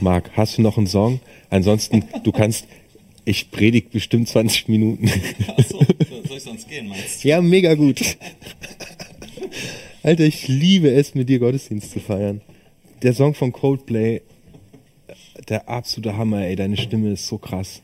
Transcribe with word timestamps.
Marc, 0.00 0.30
hast 0.36 0.58
du 0.58 0.62
noch 0.62 0.78
einen 0.78 0.86
Song? 0.86 1.20
Ansonsten, 1.50 2.04
du 2.22 2.32
kannst, 2.32 2.66
ich 3.24 3.50
predige 3.50 3.88
bestimmt 3.90 4.28
20 4.28 4.68
Minuten. 4.68 5.10
Achso, 5.56 5.84
soll 6.26 6.36
ich 6.36 6.42
sonst 6.42 6.68
gehen, 6.68 6.88
meinst 6.88 7.24
du? 7.24 7.28
Ja, 7.28 7.40
mega 7.40 7.74
gut. 7.74 8.00
Alter, 10.02 10.24
ich 10.24 10.48
liebe 10.48 10.90
es, 10.90 11.14
mit 11.14 11.28
dir 11.28 11.38
Gottesdienst 11.38 11.90
zu 11.90 12.00
feiern. 12.00 12.40
Der 13.02 13.12
Song 13.12 13.34
von 13.34 13.52
Coldplay, 13.52 14.22
der 15.48 15.68
absolute 15.68 16.16
Hammer, 16.16 16.44
ey. 16.46 16.56
Deine 16.56 16.76
Stimme 16.76 17.12
ist 17.12 17.26
so 17.26 17.38
krass. 17.38 17.82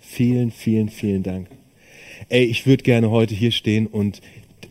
Vielen, 0.00 0.50
vielen, 0.50 0.88
vielen 0.88 1.22
Dank. 1.22 1.48
Ey, 2.28 2.44
ich 2.44 2.66
würde 2.66 2.82
gerne 2.82 3.10
heute 3.10 3.34
hier 3.34 3.50
stehen 3.50 3.86
und, 3.86 4.20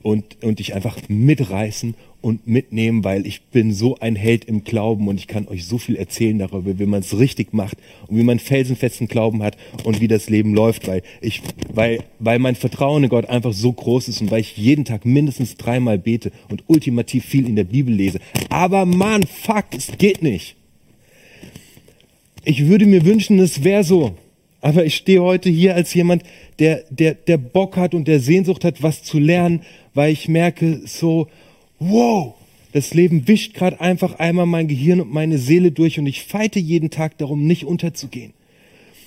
und, 0.04 0.44
und 0.44 0.60
dich 0.60 0.74
einfach 0.74 0.98
mitreißen 1.08 1.96
und 2.22 2.48
mitnehmen, 2.48 3.04
weil 3.04 3.26
ich 3.26 3.42
bin 3.42 3.74
so 3.74 3.98
ein 3.98 4.16
Held 4.16 4.46
im 4.46 4.64
Glauben 4.64 5.08
und 5.08 5.20
ich 5.20 5.28
kann 5.28 5.48
euch 5.48 5.66
so 5.66 5.78
viel 5.78 5.96
erzählen 5.96 6.38
darüber, 6.38 6.78
wie 6.78 6.86
man 6.86 7.02
es 7.02 7.18
richtig 7.18 7.54
macht 7.54 7.78
und 8.08 8.18
wie 8.18 8.24
man 8.24 8.40
felsenfesten 8.40 9.08
Glauben 9.08 9.42
hat 9.42 9.58
und 9.84 10.02
wie 10.02 10.08
das 10.08 10.30
Leben 10.30 10.54
läuft, 10.54 10.88
weil 10.88 11.02
ich, 11.20 11.42
weil, 11.74 12.04
weil 12.20 12.40
mein 12.40 12.56
Vertrauen 12.56 13.04
in 13.04 13.10
Gott 13.10 13.26
einfach 13.26 13.54
so 13.54 13.74
groß 13.74 14.08
ist 14.08 14.22
und 14.22 14.30
weil 14.32 14.42
ich 14.42 14.56
jeden 14.56 14.86
Tag 14.86 15.06
mindestens 15.06 15.58
dreimal 15.58 15.98
bete 15.98 16.32
und 16.50 16.64
ultimativ 16.68 17.26
viel 17.26 17.48
in 17.48 17.56
der 17.56 17.64
Bibel 17.64 17.94
lese. 17.94 18.20
Aber 18.50 18.86
Mann, 18.86 19.24
fuck, 19.24 19.66
es 19.76 19.92
geht 19.98 20.22
nicht. 20.22 20.56
Ich 22.44 22.68
würde 22.68 22.86
mir 22.86 23.06
wünschen, 23.06 23.40
es 23.40 23.64
wäre 23.64 23.84
so. 23.84 24.16
Aber 24.62 24.86
ich 24.86 24.96
stehe 24.96 25.22
heute 25.22 25.50
hier 25.50 25.76
als 25.76 25.94
jemand, 25.94 26.24
der, 26.60 26.84
der, 26.90 27.16
der 27.16 27.38
Bock 27.38 27.78
hat 27.78 27.94
und 27.96 28.08
der 28.08 28.20
Sehnsucht 28.20 28.64
hat, 28.64 28.84
was 28.84 29.04
zu 29.04 29.18
lernen, 29.18 29.62
weil 29.94 30.14
ich 30.14 30.28
merke 30.28 30.82
so, 30.86 31.28
wow, 31.80 32.36
das 32.72 32.94
Leben 32.94 33.28
wischt 33.28 33.54
gerade 33.56 33.82
einfach 33.82 34.20
einmal 34.20 34.46
mein 34.46 34.68
Gehirn 34.68 35.02
und 35.02 35.12
meine 35.12 35.40
Seele 35.40 35.72
durch 35.72 36.00
und 36.00 36.06
ich 36.06 36.24
feite 36.24 36.60
jeden 36.60 36.90
Tag 36.90 37.18
darum, 37.18 37.46
nicht 37.46 37.66
unterzugehen. 37.66 38.34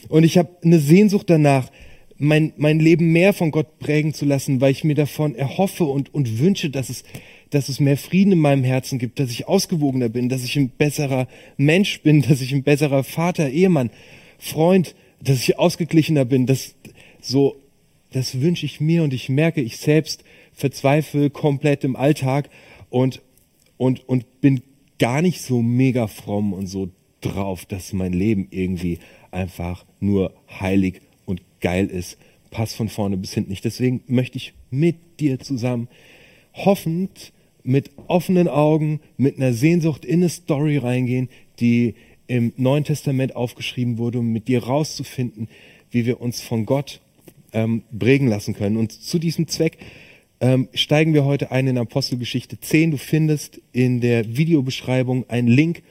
Und 0.09 0.25
ich 0.25 0.37
habe 0.37 0.51
eine 0.63 0.81
Sehnsucht 0.81 1.31
danach, 1.31 1.71
mein, 2.19 2.53
mein 2.57 2.79
Leben 2.79 3.13
mehr 3.13 3.33
von 3.33 3.51
Gott 3.51 3.79
prägen 3.79 4.13
zu 4.13 4.25
lassen, 4.25 4.61
weil 4.61 4.73
ich 4.73 4.85
mir 4.85 4.95
davon 4.95 5.35
erhoffe 5.35 5.85
und, 5.85 6.13
und 6.15 6.39
wünsche, 6.39 6.71
dass 6.71 6.91
es, 6.91 7.05
dass 7.51 7.69
es 7.69 7.81
mehr 7.81 7.97
Frieden 7.97 8.33
in 8.33 8.39
meinem 8.39 8.65
Herzen 8.65 8.99
gibt, 8.99 9.19
dass 9.19 9.31
ich 9.31 9.49
ausgewogener 9.49 10.09
bin, 10.09 10.29
dass 10.29 10.45
ich 10.45 10.57
ein 10.57 10.69
besserer 10.69 11.27
Mensch 11.57 12.03
bin, 12.03 12.23
dass 12.29 12.41
ich 12.41 12.53
ein 12.53 12.63
besserer 12.63 13.05
Vater, 13.05 13.51
Ehemann, 13.51 13.91
Freund, 14.39 14.95
dass 15.25 15.41
ich 15.41 15.59
ausgeglichener 15.59 16.25
bin. 16.25 16.47
Das, 16.47 16.75
so, 17.21 17.57
das 18.13 18.41
wünsche 18.41 18.67
ich 18.67 18.81
mir 18.81 19.03
und 19.03 19.13
ich 19.13 19.29
merke, 19.29 19.61
ich 19.61 19.79
selbst 19.79 20.25
verzweifle 20.53 21.31
komplett 21.31 21.85
im 21.85 21.97
Alltag 21.97 22.51
und, 22.91 23.23
und, 23.77 24.09
und 24.09 24.41
bin 24.41 24.63
gar 24.99 25.23
nicht 25.23 25.43
so 25.43 25.63
mega 25.63 26.07
fromm 26.07 26.53
und 26.53 26.67
so 26.67 26.91
drauf, 27.21 27.65
dass 27.65 27.93
mein 27.93 28.13
Leben 28.13 28.49
irgendwie 28.51 28.99
einfach 29.31 29.85
nur 29.99 30.33
heilig 30.61 31.01
und 31.27 31.43
geil 31.61 31.87
ist. 31.87 32.19
Passt 32.51 32.77
von 32.77 32.89
vorne 32.89 33.17
bis 33.17 33.35
hinten 33.35 33.51
nicht. 33.51 33.65
Deswegen 33.65 34.03
möchte 34.07 34.37
ich 34.39 34.53
mit 34.71 34.97
dir 35.19 35.41
zusammen 35.41 35.89
hoffend 36.53 37.33
mit 37.65 37.91
offenen 38.07 38.47
Augen, 38.47 39.01
mit 39.17 39.39
einer 39.39 39.55
Sehnsucht 39.55 40.05
in 40.05 40.21
eine 40.21 40.29
Story 40.29 40.77
reingehen, 40.77 41.31
die 41.59 41.95
im 42.27 42.53
Neuen 42.57 42.85
Testament 42.85 43.37
aufgeschrieben 43.37 43.99
wurde, 43.99 44.21
um 44.21 44.33
mit 44.33 44.49
dir 44.49 44.65
rauszufinden, 44.65 45.49
wie 45.91 46.07
wir 46.07 46.21
uns 46.21 46.41
von 46.41 46.67
Gott 46.67 47.01
ähm, 47.53 47.83
prägen 47.97 48.29
lassen 48.29 48.55
können. 48.55 48.77
Und 48.77 48.93
zu 48.93 49.19
diesem 49.19 49.49
Zweck 49.49 49.79
ähm, 50.41 50.69
steigen 50.75 51.15
wir 51.15 51.25
heute 51.25 51.51
ein 51.53 51.67
in 51.67 51.79
Apostelgeschichte 51.79 52.61
10. 52.61 52.91
Du 52.91 52.97
findest 52.97 53.61
in 53.73 54.01
der 54.01 54.37
Videobeschreibung 54.37 55.29
einen 55.31 55.49
Link, 55.49 55.83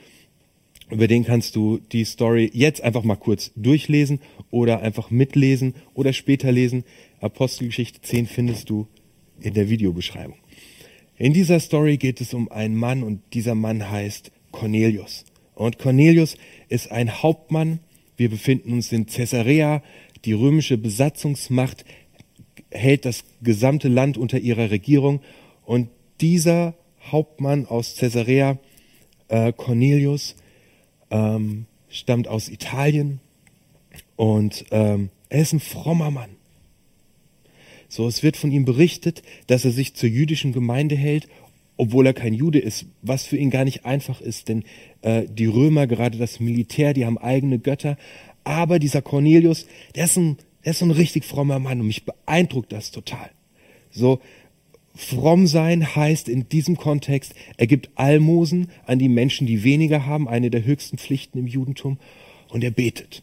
über 0.90 1.08
den 1.08 1.24
kannst 1.24 1.56
du 1.56 1.80
die 1.92 2.04
Story 2.04 2.50
jetzt 2.52 2.82
einfach 2.82 3.04
mal 3.04 3.16
kurz 3.16 3.50
durchlesen 3.56 4.20
oder 4.50 4.80
einfach 4.80 5.10
mitlesen 5.10 5.74
oder 5.94 6.12
später 6.12 6.52
lesen. 6.52 6.84
Apostelgeschichte 7.20 8.02
10 8.02 8.26
findest 8.26 8.68
du 8.70 8.86
in 9.40 9.54
der 9.54 9.70
Videobeschreibung. 9.70 10.36
In 11.16 11.32
dieser 11.32 11.58
Story 11.60 11.96
geht 11.96 12.20
es 12.20 12.34
um 12.34 12.50
einen 12.50 12.74
Mann 12.74 13.02
und 13.02 13.22
dieser 13.32 13.54
Mann 13.54 13.90
heißt 13.90 14.30
Cornelius. 14.50 15.24
Und 15.54 15.78
Cornelius 15.78 16.36
ist 16.68 16.90
ein 16.90 17.22
Hauptmann. 17.22 17.80
Wir 18.16 18.30
befinden 18.30 18.72
uns 18.72 18.92
in 18.92 19.06
Caesarea. 19.06 19.82
Die 20.24 20.32
römische 20.32 20.78
Besatzungsmacht 20.78 21.84
hält 22.70 23.04
das 23.04 23.24
gesamte 23.42 23.88
Land 23.88 24.16
unter 24.16 24.38
ihrer 24.38 24.70
Regierung. 24.70 25.20
Und 25.64 25.88
dieser 26.20 26.74
Hauptmann 27.10 27.66
aus 27.66 27.96
Caesarea, 27.96 28.58
äh, 29.28 29.52
Cornelius, 29.52 30.36
ähm, 31.10 31.66
stammt 31.88 32.28
aus 32.28 32.48
Italien 32.48 33.20
und 34.16 34.64
ähm, 34.70 35.10
er 35.28 35.42
ist 35.42 35.52
ein 35.52 35.60
frommer 35.60 36.10
Mann. 36.10 36.30
So, 37.88 38.08
es 38.08 38.22
wird 38.22 38.36
von 38.36 38.50
ihm 38.50 38.64
berichtet, 38.64 39.22
dass 39.46 39.64
er 39.64 39.70
sich 39.70 39.94
zur 39.94 40.08
jüdischen 40.08 40.52
Gemeinde 40.52 40.96
hält, 40.96 41.28
obwohl 41.76 42.06
er 42.06 42.14
kein 42.14 42.34
Jude 42.34 42.58
ist, 42.58 42.86
was 43.02 43.26
für 43.26 43.36
ihn 43.36 43.50
gar 43.50 43.64
nicht 43.64 43.84
einfach 43.84 44.20
ist, 44.20 44.48
denn 44.48 44.64
äh, 45.02 45.24
die 45.28 45.46
Römer, 45.46 45.86
gerade 45.86 46.18
das 46.18 46.40
Militär, 46.40 46.94
die 46.94 47.04
haben 47.04 47.18
eigene 47.18 47.58
Götter. 47.58 47.96
Aber 48.44 48.78
dieser 48.78 49.02
Cornelius, 49.02 49.66
der 49.94 50.04
ist 50.04 50.16
ein 50.16 50.36
er 50.64 50.70
ist 50.70 50.82
ein 50.82 50.90
richtig 50.90 51.24
frommer 51.24 51.58
Mann 51.58 51.80
und 51.80 51.86
mich 51.86 52.04
beeindruckt 52.04 52.72
das 52.72 52.90
total. 52.90 53.30
So, 53.90 54.20
fromm 54.94 55.46
sein 55.46 55.94
heißt 55.94 56.28
in 56.28 56.48
diesem 56.48 56.76
Kontext, 56.76 57.34
er 57.58 57.66
gibt 57.66 57.90
Almosen 57.96 58.70
an 58.86 58.98
die 58.98 59.10
Menschen, 59.10 59.46
die 59.46 59.62
weniger 59.62 60.06
haben, 60.06 60.26
eine 60.26 60.50
der 60.50 60.64
höchsten 60.64 60.98
Pflichten 60.98 61.38
im 61.38 61.46
Judentum, 61.46 61.98
und 62.48 62.64
er 62.64 62.70
betet. 62.70 63.22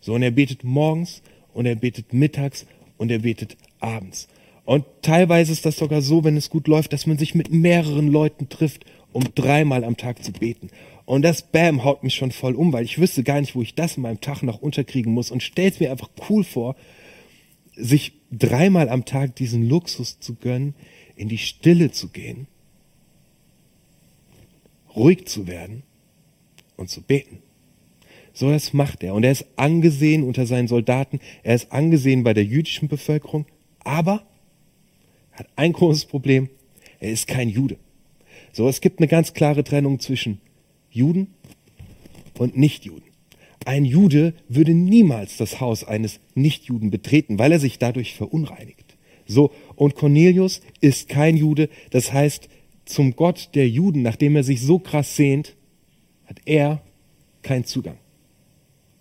So, 0.00 0.14
und 0.14 0.22
er 0.22 0.30
betet 0.30 0.64
morgens 0.64 1.22
und 1.54 1.66
er 1.66 1.74
betet 1.74 2.12
mittags 2.12 2.66
und 2.98 3.10
er 3.10 3.20
betet 3.20 3.56
abends. 3.80 4.28
Und 4.64 4.84
teilweise 5.02 5.52
ist 5.52 5.66
das 5.66 5.76
sogar 5.76 6.02
so, 6.02 6.24
wenn 6.24 6.36
es 6.36 6.50
gut 6.50 6.68
läuft, 6.68 6.92
dass 6.92 7.06
man 7.06 7.18
sich 7.18 7.34
mit 7.34 7.50
mehreren 7.50 8.08
Leuten 8.08 8.48
trifft, 8.48 8.84
um 9.12 9.24
dreimal 9.34 9.84
am 9.84 9.96
Tag 9.96 10.22
zu 10.22 10.32
beten. 10.32 10.70
Und 11.04 11.22
das 11.22 11.42
Bam 11.42 11.82
haut 11.84 12.04
mich 12.04 12.14
schon 12.14 12.30
voll 12.30 12.54
um, 12.54 12.72
weil 12.72 12.84
ich 12.84 13.00
wüsste 13.00 13.24
gar 13.24 13.40
nicht, 13.40 13.54
wo 13.54 13.62
ich 13.62 13.74
das 13.74 13.96
in 13.96 14.02
meinem 14.02 14.20
Tag 14.20 14.42
noch 14.42 14.62
unterkriegen 14.62 15.12
muss 15.12 15.30
und 15.30 15.42
stell's 15.42 15.80
mir 15.80 15.90
einfach 15.90 16.10
cool 16.28 16.44
vor, 16.44 16.76
sich 17.74 18.12
dreimal 18.30 18.88
am 18.88 19.04
Tag 19.04 19.34
diesen 19.36 19.68
Luxus 19.68 20.20
zu 20.20 20.36
gönnen, 20.36 20.74
in 21.16 21.28
die 21.28 21.38
Stille 21.38 21.90
zu 21.90 22.08
gehen, 22.08 22.46
ruhig 24.94 25.26
zu 25.26 25.46
werden 25.46 25.82
und 26.76 26.90
zu 26.90 27.02
beten. 27.02 27.42
So 28.32 28.50
das 28.50 28.72
macht 28.72 29.02
er. 29.02 29.14
Und 29.14 29.24
er 29.24 29.32
ist 29.32 29.46
angesehen 29.56 30.22
unter 30.22 30.46
seinen 30.46 30.68
Soldaten, 30.68 31.20
er 31.42 31.56
ist 31.56 31.72
angesehen 31.72 32.22
bei 32.22 32.34
der 32.34 32.44
jüdischen 32.44 32.88
Bevölkerung, 32.88 33.46
aber 33.80 34.26
hat 35.40 35.48
ein 35.56 35.72
großes 35.72 36.04
Problem, 36.04 36.50
er 37.00 37.10
ist 37.10 37.26
kein 37.26 37.48
Jude. 37.48 37.78
So, 38.52 38.68
es 38.68 38.80
gibt 38.80 39.00
eine 39.00 39.08
ganz 39.08 39.32
klare 39.32 39.64
Trennung 39.64 39.98
zwischen 39.98 40.40
Juden 40.90 41.28
und 42.38 42.56
Nichtjuden. 42.56 43.08
Ein 43.64 43.84
Jude 43.84 44.34
würde 44.48 44.74
niemals 44.74 45.36
das 45.38 45.60
Haus 45.60 45.84
eines 45.84 46.20
Nichtjuden 46.34 46.90
betreten, 46.90 47.38
weil 47.38 47.52
er 47.52 47.58
sich 47.58 47.78
dadurch 47.78 48.14
verunreinigt. 48.14 48.96
So, 49.26 49.52
und 49.76 49.94
Cornelius 49.94 50.60
ist 50.80 51.08
kein 51.08 51.36
Jude, 51.36 51.68
das 51.90 52.12
heißt, 52.12 52.48
zum 52.84 53.16
Gott 53.16 53.50
der 53.54 53.68
Juden, 53.68 54.02
nachdem 54.02 54.36
er 54.36 54.44
sich 54.44 54.60
so 54.60 54.78
krass 54.78 55.16
sehnt, 55.16 55.56
hat 56.26 56.40
er 56.44 56.82
keinen 57.42 57.64
Zugang. 57.64 57.96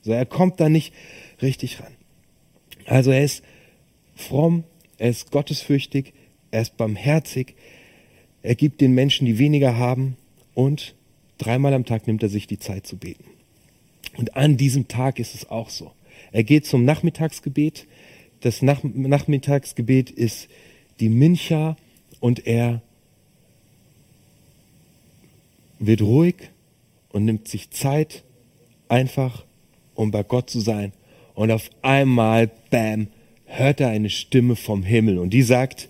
So, 0.03 0.11
er 0.11 0.25
kommt 0.25 0.59
da 0.59 0.69
nicht 0.69 0.93
richtig 1.41 1.81
ran. 1.81 1.93
Also 2.85 3.11
er 3.11 3.23
ist 3.23 3.43
fromm, 4.15 4.63
er 4.97 5.09
ist 5.09 5.31
gottesfürchtig, 5.31 6.13
er 6.51 6.61
ist 6.61 6.77
barmherzig, 6.77 7.55
er 8.41 8.55
gibt 8.55 8.81
den 8.81 8.93
Menschen, 8.93 9.25
die 9.25 9.37
weniger 9.37 9.77
haben 9.77 10.17
und 10.53 10.95
Dreimal 11.39 11.73
am 11.73 11.85
Tag 11.85 12.05
nimmt 12.05 12.21
er 12.21 12.29
sich 12.29 12.45
die 12.45 12.59
Zeit 12.59 12.85
zu 12.85 12.97
beten. 12.97 13.23
Und 14.17 14.35
an 14.35 14.57
diesem 14.57 14.87
Tag 14.89 15.19
ist 15.19 15.33
es 15.33 15.49
auch 15.49 15.69
so. 15.69 15.91
Er 16.31 16.43
geht 16.43 16.65
zum 16.65 16.83
Nachmittagsgebet. 16.83 17.87
Das 18.41 18.61
Nach 18.61 18.83
Nachmittagsgebet 18.83 20.11
ist 20.11 20.49
die 20.99 21.09
Mincha 21.09 21.77
und 22.19 22.45
er 22.45 22.81
wird 25.79 26.01
ruhig 26.01 26.35
und 27.09 27.23
nimmt 27.23 27.47
sich 27.47 27.71
Zeit, 27.71 28.23
einfach 28.89 29.45
um 29.95 30.11
bei 30.11 30.23
Gott 30.23 30.49
zu 30.49 30.59
sein. 30.59 30.91
Und 31.35 31.51
auf 31.51 31.69
einmal, 31.81 32.51
bam, 32.69 33.07
hört 33.45 33.79
er 33.79 33.89
eine 33.89 34.09
Stimme 34.09 34.57
vom 34.57 34.83
Himmel 34.83 35.19
und 35.19 35.29
die 35.29 35.41
sagt, 35.41 35.87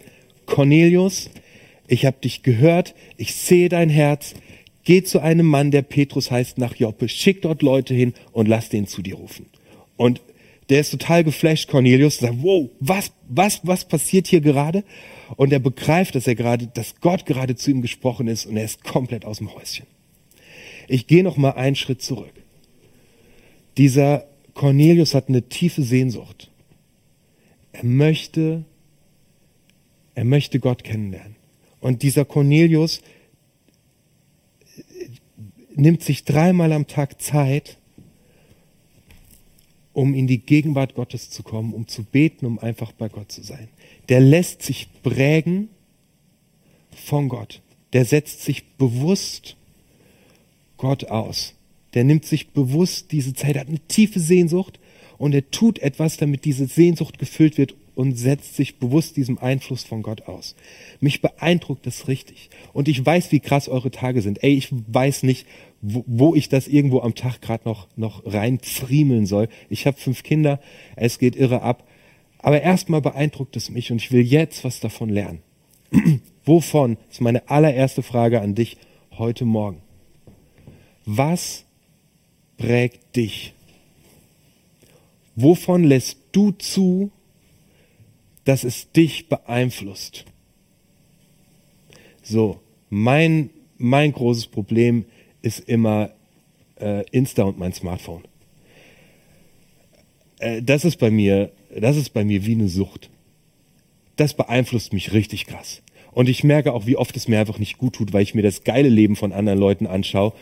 Cornelius, 0.50 1.30
ich 1.88 2.06
habe 2.06 2.18
dich 2.22 2.44
gehört, 2.44 2.96
ich 3.18 3.34
sehe 3.36 3.69
dein 3.69 3.90
Herz, 3.90 4.36
Geh 4.90 5.04
zu 5.04 5.19
einem 5.19 5.46
Mann, 5.46 5.69
der 5.69 5.84
Petrus 5.84 6.31
heißt, 6.31 6.57
nach 6.57 6.75
Joppe, 6.75 7.10
schick 7.10 7.44
dort 7.44 7.62
Leute 7.62 7.94
hin 7.94 8.16
und 8.31 8.48
lass 8.48 8.69
den 8.69 8.88
zu 8.88 9.04
dir 9.04 9.18
rufen. 9.18 9.46
Und 9.98 10.19
der 10.69 10.80
ist 10.80 10.90
total 10.90 11.24
geflasht, 11.24 11.69
Cornelius, 11.69 12.18
und 12.18 12.28
sagt, 12.28 12.42
wow, 12.42 12.69
was, 12.80 13.12
was, 13.28 13.62
was 13.63 13.88
passiert 13.88 14.25
hier 14.25 14.42
gerade? 14.42 14.84
Und 15.36 15.54
er 15.54 15.60
begreift, 15.60 16.16
dass 16.16 16.25
er 16.25 16.34
gerade, 16.34 16.66
dass 16.68 17.00
Gott 17.01 17.28
gerade 17.28 17.56
zu 17.56 17.69
ihm 17.69 17.84
gesprochen 17.84 18.28
ist 18.28 18.48
und 18.48 18.57
er 18.57 18.66
ist 18.66 18.84
komplett 18.84 19.25
aus 19.25 19.38
dem 19.38 19.54
Häuschen. 19.54 19.86
Ich 20.88 21.06
gehe 21.06 21.24
noch 21.24 21.38
mal 21.38 21.51
einen 21.51 21.75
Schritt 21.75 22.01
zurück. 22.01 22.34
Dieser 23.78 24.25
Cornelius 24.56 25.13
hat 25.13 25.30
eine 25.30 25.44
tiefe 25.44 25.84
Sehnsucht. 25.84 26.50
Er 27.74 27.86
möchte, 27.86 28.66
er 30.19 30.25
möchte 30.25 30.60
Gott 30.60 30.83
kennenlernen. 30.83 31.38
Und 31.80 32.04
dieser 32.04 32.25
Cornelius 32.25 33.01
nimmt 35.74 36.04
sich 36.04 36.25
dreimal 36.25 36.74
am 36.74 36.88
Tag 36.88 37.21
Zeit, 37.21 37.77
um 39.94 40.13
in 40.13 40.27
die 40.27 40.39
Gegenwart 40.39 40.94
Gottes 40.94 41.30
zu 41.30 41.42
kommen, 41.42 41.74
um 41.74 41.88
zu 41.88 42.04
beten, 42.04 42.45
um 42.45 42.60
einfach 42.60 42.92
bei 42.92 43.07
Gott 43.07 43.31
zu 43.31 43.44
sein. 43.44 43.69
Der 44.10 44.19
lässt 44.19 44.62
sich 44.62 44.89
prägen 45.04 45.69
von 46.92 47.30
Gott. 47.30 47.62
Der 47.94 48.04
setzt 48.04 48.44
sich 48.44 48.65
bewusst 48.72 49.56
Gott 50.75 51.06
aus. 51.06 51.54
Der 51.94 52.04
nimmt 52.04 52.25
sich 52.25 52.50
bewusst 52.50 53.13
diese 53.13 53.33
Zeit, 53.33 53.57
hat 53.57 53.69
eine 53.69 53.80
tiefe 53.88 54.19
Sehnsucht 54.19 54.81
und 55.18 55.33
er 55.33 55.50
tut 55.50 55.80
etwas, 55.80 56.18
damit 56.18 56.44
diese 56.44 56.65
Sehnsucht 56.65 57.19
gefüllt 57.19 57.57
wird 57.57 57.74
und 58.00 58.18
setzt 58.18 58.56
sich 58.56 58.78
bewusst 58.78 59.18
diesem 59.18 59.40
Einfluss 59.40 59.84
von 59.84 60.04
Gott 60.04 60.22
aus. 60.22 60.56
Mich 61.01 61.22
beeindruckt 61.22 61.86
das 61.86 62.07
richtig. 62.07 62.50
Und 62.72 62.88
ich 62.88 63.06
weiß, 63.06 63.34
wie 63.34 63.42
krass 63.42 63.68
eure 63.68 63.92
Tage 63.92 64.22
sind. 64.22 64.42
Ey, 64.42 64.54
ich 64.54 64.69
weiß 64.72 65.24
nicht, 65.24 65.46
wo, 65.81 66.06
wo 66.07 66.34
ich 66.34 66.48
das 66.48 66.69
irgendwo 66.69 67.01
am 67.01 67.13
Tag 67.13 67.42
gerade 67.42 67.68
noch, 67.68 67.90
noch 67.98 68.24
reinfriemeln 68.25 69.25
soll. 69.25 69.50
Ich 69.69 69.86
habe 69.86 69.98
fünf 69.98 70.24
Kinder, 70.24 70.62
es 70.96 71.19
geht 71.19 71.36
irre 71.36 71.62
ab. 71.62 71.86
Aber 72.38 72.62
erstmal 72.62 73.01
beeindruckt 73.01 73.57
es 73.57 73.69
mich 73.69 73.92
und 73.92 73.98
ich 73.98 74.13
will 74.13 74.22
jetzt 74.22 74.63
was 74.63 74.80
davon 74.80 75.10
lernen. 75.10 75.42
Wovon 76.46 76.96
ist 77.12 77.19
meine 77.19 77.50
allererste 77.50 78.01
Frage 78.01 78.40
an 78.40 78.56
dich 78.56 78.78
heute 79.18 79.44
Morgen. 79.44 79.81
Was 81.04 81.66
prägt 82.56 83.18
dich? 83.18 83.54
Wovon 85.36 85.84
lässt 85.84 86.18
du 86.31 86.51
zu, 86.51 87.12
dass 88.50 88.63
es 88.63 88.92
dich 88.92 89.30
beeinflusst? 89.30 90.25
So, 92.24 92.60
mein, 92.90 93.51
mein 93.78 94.12
großes 94.12 94.48
Problem 94.48 95.06
ist 95.44 95.60
immer 95.60 96.10
äh, 96.81 97.07
Insta 97.12 97.44
und 97.44 97.60
mein 97.60 97.74
Smartphone. 97.74 98.24
Äh, 100.40 100.63
das 100.63 100.84
ist 100.84 100.98
bei 100.98 101.12
mir, 101.12 101.51
das 101.80 101.96
ist 101.96 102.10
bei 102.10 102.25
mir 102.25 102.44
wie 102.44 102.54
eine 102.54 102.69
Sucht. 102.69 103.12
Das 104.16 104.34
beeinflusst 104.34 104.94
mich 104.94 105.13
richtig 105.13 105.46
krass. 105.46 105.84
Und 106.12 106.28
ich 106.28 106.44
merke 106.44 106.74
auch, 106.74 106.88
wie 106.88 106.98
oft 106.98 107.16
es 107.16 107.28
mir 107.28 107.40
einfach 107.40 107.60
nicht 107.60 107.78
gut 107.78 107.94
tut, 107.94 108.13
weil 108.13 108.24
ich 108.24 108.34
mir 108.34 108.42
das 108.42 108.63
geile 108.63 108.90
Leben 108.90 109.16
von 109.16 109.31
anderen 109.31 109.60
Leuten 109.60 109.86
anschaue 109.86 110.34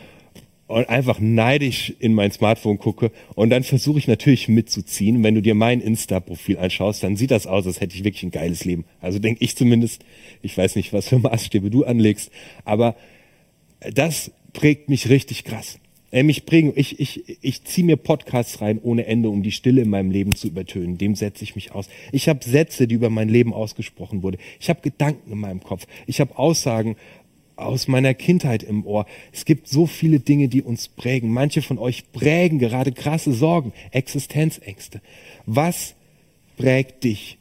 und 0.68 0.88
einfach 0.88 1.18
neidisch 1.18 1.94
in 1.98 2.12
mein 2.14 2.30
Smartphone 2.30 2.78
gucke 2.78 3.10
und 3.34 3.50
dann 3.50 3.64
versuche 3.64 3.98
ich 3.98 4.06
natürlich 4.06 4.48
mitzuziehen. 4.48 5.24
Wenn 5.24 5.34
du 5.34 5.42
dir 5.42 5.54
mein 5.54 5.80
Insta-Profil 5.80 6.58
anschaust, 6.58 7.02
dann 7.02 7.16
sieht 7.16 7.30
das 7.30 7.46
aus, 7.46 7.66
als 7.66 7.80
hätte 7.80 7.96
ich 7.96 8.04
wirklich 8.04 8.22
ein 8.22 8.30
geiles 8.30 8.64
Leben. 8.64 8.84
Also 9.00 9.18
denke 9.18 9.42
ich 9.42 9.56
zumindest. 9.56 10.04
Ich 10.42 10.56
weiß 10.56 10.76
nicht, 10.76 10.92
was 10.92 11.08
für 11.08 11.18
Maßstäbe 11.18 11.70
du 11.70 11.84
anlegst, 11.84 12.30
aber 12.64 12.94
das 13.92 14.30
prägt 14.52 14.88
mich 14.88 15.08
richtig 15.08 15.44
krass. 15.44 15.78
Äh, 16.10 16.22
mich 16.22 16.46
prägen, 16.46 16.72
ich, 16.74 17.00
ich, 17.00 17.38
ich 17.42 17.64
ziehe 17.64 17.86
mir 17.86 17.96
Podcasts 17.96 18.60
rein 18.60 18.78
ohne 18.82 19.06
Ende, 19.06 19.28
um 19.28 19.42
die 19.42 19.52
Stille 19.52 19.82
in 19.82 19.90
meinem 19.90 20.10
Leben 20.10 20.34
zu 20.34 20.48
übertönen. 20.48 20.98
Dem 20.98 21.14
setze 21.14 21.44
ich 21.44 21.54
mich 21.54 21.72
aus. 21.72 21.88
Ich 22.12 22.28
habe 22.28 22.44
Sätze, 22.44 22.86
die 22.86 22.94
über 22.94 23.10
mein 23.10 23.28
Leben 23.28 23.52
ausgesprochen 23.52 24.22
wurden. 24.22 24.38
Ich 24.60 24.70
habe 24.70 24.80
Gedanken 24.80 25.32
in 25.32 25.38
meinem 25.38 25.62
Kopf. 25.62 25.86
Ich 26.06 26.20
habe 26.20 26.38
Aussagen 26.38 26.96
aus 27.58 27.88
meiner 27.88 28.14
Kindheit 28.14 28.62
im 28.62 28.86
Ohr. 28.86 29.06
Es 29.32 29.44
gibt 29.44 29.68
so 29.68 29.86
viele 29.86 30.20
Dinge, 30.20 30.48
die 30.48 30.62
uns 30.62 30.88
prägen. 30.88 31.32
Manche 31.32 31.62
von 31.62 31.78
euch 31.78 32.10
prägen 32.12 32.58
gerade 32.58 32.92
krasse 32.92 33.32
Sorgen, 33.32 33.72
Existenzängste. 33.90 35.00
Was 35.46 35.94
prägt 36.56 37.04
dich? 37.04 37.38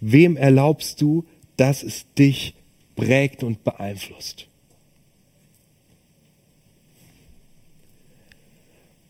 Wem 0.00 0.36
erlaubst 0.36 1.00
du, 1.00 1.24
dass 1.56 1.82
es 1.82 2.06
dich 2.14 2.54
prägt 2.96 3.42
und 3.42 3.64
beeinflusst? 3.64 4.48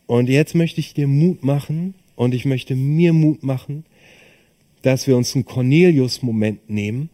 Und 0.06 0.29
jetzt 0.29 0.55
möchte 0.55 0.81
ich 0.81 0.95
dir 0.95 1.09
Mut 1.09 1.43
machen 1.43 1.95
und 2.15 2.35
ich 2.35 2.45
möchte 2.45 2.77
mir 2.77 3.12
Mut 3.12 3.43
machen, 3.43 3.85
dass 4.83 5.06
wir 5.06 5.17
uns 5.17 5.35
einen 5.35 5.47
Cornelius-Moment 5.47 6.69
nehmen 6.69 7.09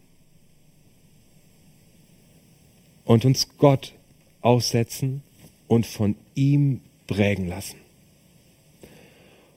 und 3.11 3.25
uns 3.25 3.57
Gott 3.57 3.93
aussetzen 4.39 5.21
und 5.67 5.85
von 5.85 6.15
ihm 6.33 6.79
prägen 7.07 7.45
lassen. 7.45 7.75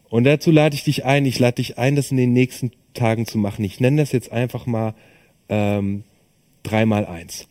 Und 0.08 0.24
dazu 0.24 0.50
lade 0.50 0.74
ich 0.74 0.82
dich 0.82 1.04
ein, 1.04 1.24
ich 1.24 1.38
lade 1.38 1.56
dich 1.56 1.78
ein, 1.78 1.94
das 1.94 2.10
in 2.10 2.16
den 2.16 2.32
nächsten 2.32 2.72
Tagen 2.94 3.26
zu 3.26 3.38
machen. 3.38 3.64
Ich 3.64 3.78
nenne 3.78 4.02
das 4.02 4.10
jetzt 4.10 4.32
einfach 4.32 4.66
mal 4.66 4.96
ähm, 5.48 6.02
eins. 6.68 7.46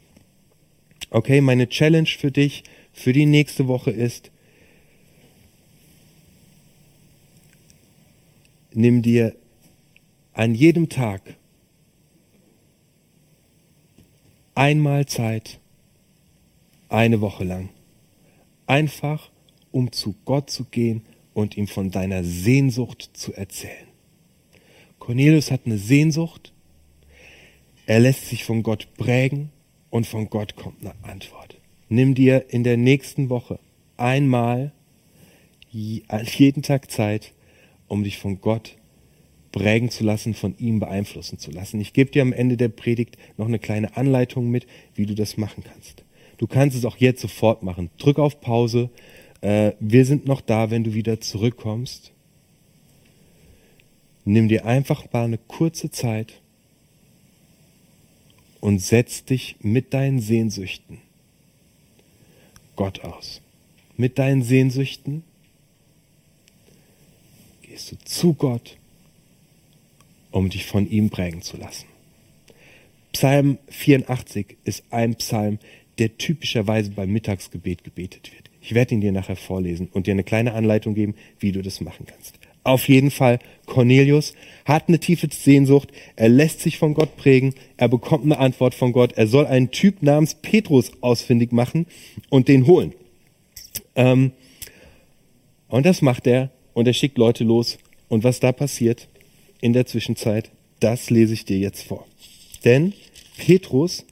Okay, 1.09 1.39
meine 1.39 1.69
Challenge 1.69 2.07
für 2.07 2.31
dich 2.31 2.63
für 2.91 3.13
die 3.13 3.25
nächste 3.25 3.69
Woche 3.69 3.91
ist, 3.91 4.29
nimm 8.73 9.01
dir 9.01 9.37
an 10.33 10.53
jedem 10.53 10.89
Tag 10.89 11.37
einmal 14.53 15.05
Zeit, 15.05 15.61
eine 16.93 17.21
Woche 17.21 17.43
lang. 17.43 17.69
Einfach, 18.67 19.31
um 19.71 19.91
zu 19.91 20.15
Gott 20.25 20.49
zu 20.49 20.65
gehen 20.65 21.01
und 21.33 21.57
ihm 21.57 21.67
von 21.67 21.89
deiner 21.89 22.23
Sehnsucht 22.23 23.09
zu 23.13 23.33
erzählen. 23.33 23.87
Cornelius 24.99 25.51
hat 25.51 25.61
eine 25.65 25.79
Sehnsucht, 25.79 26.53
er 27.87 27.99
lässt 27.99 28.27
sich 28.27 28.45
von 28.45 28.63
Gott 28.63 28.87
prägen 28.95 29.49
und 29.89 30.05
von 30.07 30.29
Gott 30.29 30.55
kommt 30.55 30.81
eine 30.81 30.93
Antwort. 31.03 31.59
Nimm 31.89 32.15
dir 32.15 32.45
in 32.49 32.63
der 32.63 32.77
nächsten 32.77 33.29
Woche 33.29 33.59
einmal 33.97 34.71
jeden 35.71 36.61
Tag 36.61 36.91
Zeit, 36.91 37.33
um 37.87 38.03
dich 38.03 38.19
von 38.19 38.39
Gott 38.39 38.77
prägen 39.51 39.89
zu 39.89 40.03
lassen, 40.03 40.35
von 40.35 40.55
ihm 40.57 40.79
beeinflussen 40.79 41.39
zu 41.39 41.51
lassen. 41.51 41.81
Ich 41.81 41.93
gebe 41.93 42.11
dir 42.11 42.21
am 42.21 42.33
Ende 42.33 42.55
der 42.55 42.69
Predigt 42.69 43.17
noch 43.37 43.47
eine 43.47 43.59
kleine 43.59 43.97
Anleitung 43.97 44.49
mit, 44.49 44.67
wie 44.93 45.07
du 45.07 45.15
das 45.15 45.37
machen 45.37 45.63
kannst. 45.63 46.03
Du 46.37 46.47
kannst 46.47 46.77
es 46.77 46.85
auch 46.85 46.97
jetzt 46.97 47.21
sofort 47.21 47.63
machen. 47.63 47.89
Drück 47.97 48.19
auf 48.19 48.41
Pause. 48.41 48.89
Äh, 49.41 49.73
wir 49.79 50.05
sind 50.05 50.25
noch 50.25 50.41
da, 50.41 50.71
wenn 50.71 50.83
du 50.83 50.93
wieder 50.93 51.21
zurückkommst. 51.21 52.11
Nimm 54.25 54.47
dir 54.47 54.65
einfach 54.65 55.11
mal 55.11 55.25
eine 55.25 55.37
kurze 55.37 55.91
Zeit 55.91 56.41
und 58.61 58.79
setz 58.79 59.25
dich 59.25 59.57
mit 59.59 59.93
deinen 59.93 60.19
Sehnsüchten 60.19 60.99
Gott 62.75 63.01
aus. 63.01 63.41
Mit 63.97 64.17
deinen 64.17 64.41
Sehnsüchten 64.41 65.23
gehst 67.61 67.91
du 67.91 67.97
zu 68.05 68.33
Gott, 68.33 68.77
um 70.31 70.49
dich 70.49 70.65
von 70.65 70.89
ihm 70.89 71.09
prägen 71.09 71.41
zu 71.41 71.57
lassen. 71.57 71.85
Psalm 73.11 73.59
84 73.67 74.57
ist 74.63 74.83
ein 74.89 75.15
Psalm, 75.15 75.59
der 75.99 76.17
typischerweise 76.17 76.91
beim 76.91 77.11
Mittagsgebet 77.11 77.83
gebetet 77.83 78.31
wird. 78.33 78.49
Ich 78.61 78.73
werde 78.73 78.95
ihn 78.95 79.01
dir 79.01 79.11
nachher 79.11 79.35
vorlesen 79.35 79.89
und 79.91 80.07
dir 80.07 80.11
eine 80.11 80.23
kleine 80.23 80.53
Anleitung 80.53 80.95
geben, 80.95 81.15
wie 81.39 81.51
du 81.51 81.61
das 81.61 81.81
machen 81.81 82.05
kannst. 82.05 82.39
Auf 82.63 82.87
jeden 82.87 83.11
Fall, 83.11 83.39
Cornelius 83.65 84.33
hat 84.63 84.87
eine 84.87 84.99
tiefe 84.99 85.27
Sehnsucht, 85.29 85.89
er 86.15 86.29
lässt 86.29 86.61
sich 86.61 86.77
von 86.77 86.93
Gott 86.93 87.17
prägen, 87.17 87.53
er 87.75 87.89
bekommt 87.89 88.23
eine 88.23 88.39
Antwort 88.39 88.73
von 88.73 88.93
Gott, 88.93 89.13
er 89.13 89.27
soll 89.27 89.45
einen 89.47 89.71
Typ 89.71 90.01
namens 90.01 90.35
Petrus 90.35 90.91
ausfindig 91.01 91.51
machen 91.51 91.87
und 92.29 92.47
den 92.47 92.65
holen. 92.65 92.93
Ähm, 93.95 94.31
und 95.67 95.85
das 95.85 96.01
macht 96.01 96.25
er 96.25 96.51
und 96.73 96.87
er 96.87 96.93
schickt 96.93 97.17
Leute 97.17 97.43
los. 97.43 97.77
Und 98.07 98.23
was 98.23 98.39
da 98.39 98.51
passiert 98.51 99.09
in 99.59 99.73
der 99.73 99.85
Zwischenzeit, 99.85 100.51
das 100.79 101.09
lese 101.09 101.33
ich 101.33 101.45
dir 101.45 101.57
jetzt 101.57 101.83
vor. 101.83 102.05
Denn 102.63 102.93
Petrus 103.37 104.05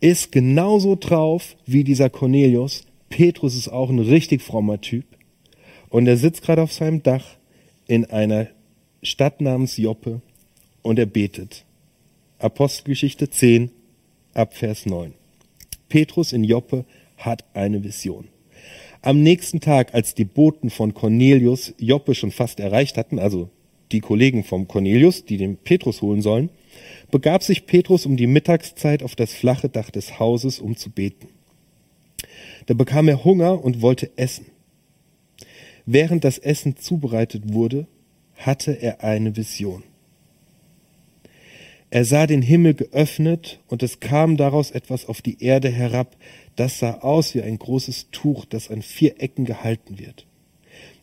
ist 0.00 0.32
genauso 0.32 0.96
drauf 0.96 1.56
wie 1.64 1.84
dieser 1.84 2.10
Cornelius. 2.10 2.84
Petrus 3.08 3.56
ist 3.56 3.68
auch 3.68 3.90
ein 3.90 3.98
richtig 3.98 4.42
frommer 4.42 4.80
Typ. 4.80 5.04
Und 5.88 6.06
er 6.06 6.16
sitzt 6.16 6.42
gerade 6.42 6.62
auf 6.62 6.72
seinem 6.72 7.02
Dach 7.02 7.24
in 7.86 8.04
einer 8.04 8.48
Stadt 9.02 9.40
namens 9.40 9.76
Joppe 9.76 10.20
und 10.82 10.98
er 10.98 11.06
betet. 11.06 11.64
Apostelgeschichte 12.38 13.30
10 13.30 13.70
ab 14.34 14.54
Vers 14.54 14.86
9. 14.86 15.14
Petrus 15.88 16.32
in 16.32 16.44
Joppe 16.44 16.84
hat 17.16 17.44
eine 17.54 17.82
Vision. 17.82 18.28
Am 19.02 19.22
nächsten 19.22 19.60
Tag, 19.60 19.94
als 19.94 20.14
die 20.14 20.24
Boten 20.24 20.68
von 20.68 20.92
Cornelius 20.92 21.72
Joppe 21.78 22.14
schon 22.14 22.32
fast 22.32 22.58
erreicht 22.60 22.96
hatten, 22.96 23.18
also 23.18 23.48
die 23.92 24.00
Kollegen 24.00 24.42
vom 24.42 24.66
Cornelius, 24.66 25.24
die 25.24 25.36
den 25.36 25.56
Petrus 25.56 26.02
holen 26.02 26.22
sollen, 26.22 26.50
begab 27.10 27.42
sich 27.42 27.66
Petrus 27.66 28.06
um 28.06 28.16
die 28.16 28.26
Mittagszeit 28.26 29.02
auf 29.02 29.14
das 29.14 29.32
flache 29.32 29.68
Dach 29.68 29.90
des 29.90 30.18
Hauses, 30.18 30.58
um 30.58 30.76
zu 30.76 30.90
beten. 30.90 31.28
Da 32.66 32.74
bekam 32.74 33.08
er 33.08 33.24
Hunger 33.24 33.64
und 33.64 33.82
wollte 33.82 34.10
essen. 34.16 34.46
während 35.86 36.24
das 36.24 36.38
Essen 36.38 36.76
zubereitet 36.76 37.52
wurde, 37.52 37.86
hatte 38.34 38.72
er 38.72 39.04
eine 39.04 39.36
Vision. 39.36 39.84
Er 41.90 42.04
sah 42.04 42.26
den 42.26 42.42
Himmel 42.42 42.74
geöffnet 42.74 43.60
und 43.68 43.82
es 43.84 44.00
kam 44.00 44.36
daraus 44.36 44.72
etwas 44.72 45.06
auf 45.06 45.22
die 45.22 45.42
Erde 45.42 45.70
herab, 45.70 46.16
das 46.56 46.80
sah 46.80 46.94
aus 46.94 47.34
wie 47.34 47.42
ein 47.42 47.58
großes 47.58 48.08
Tuch, 48.10 48.44
das 48.44 48.68
an 48.68 48.82
vier 48.82 49.22
Ecken 49.22 49.44
gehalten 49.44 49.98
wird. 49.98 50.26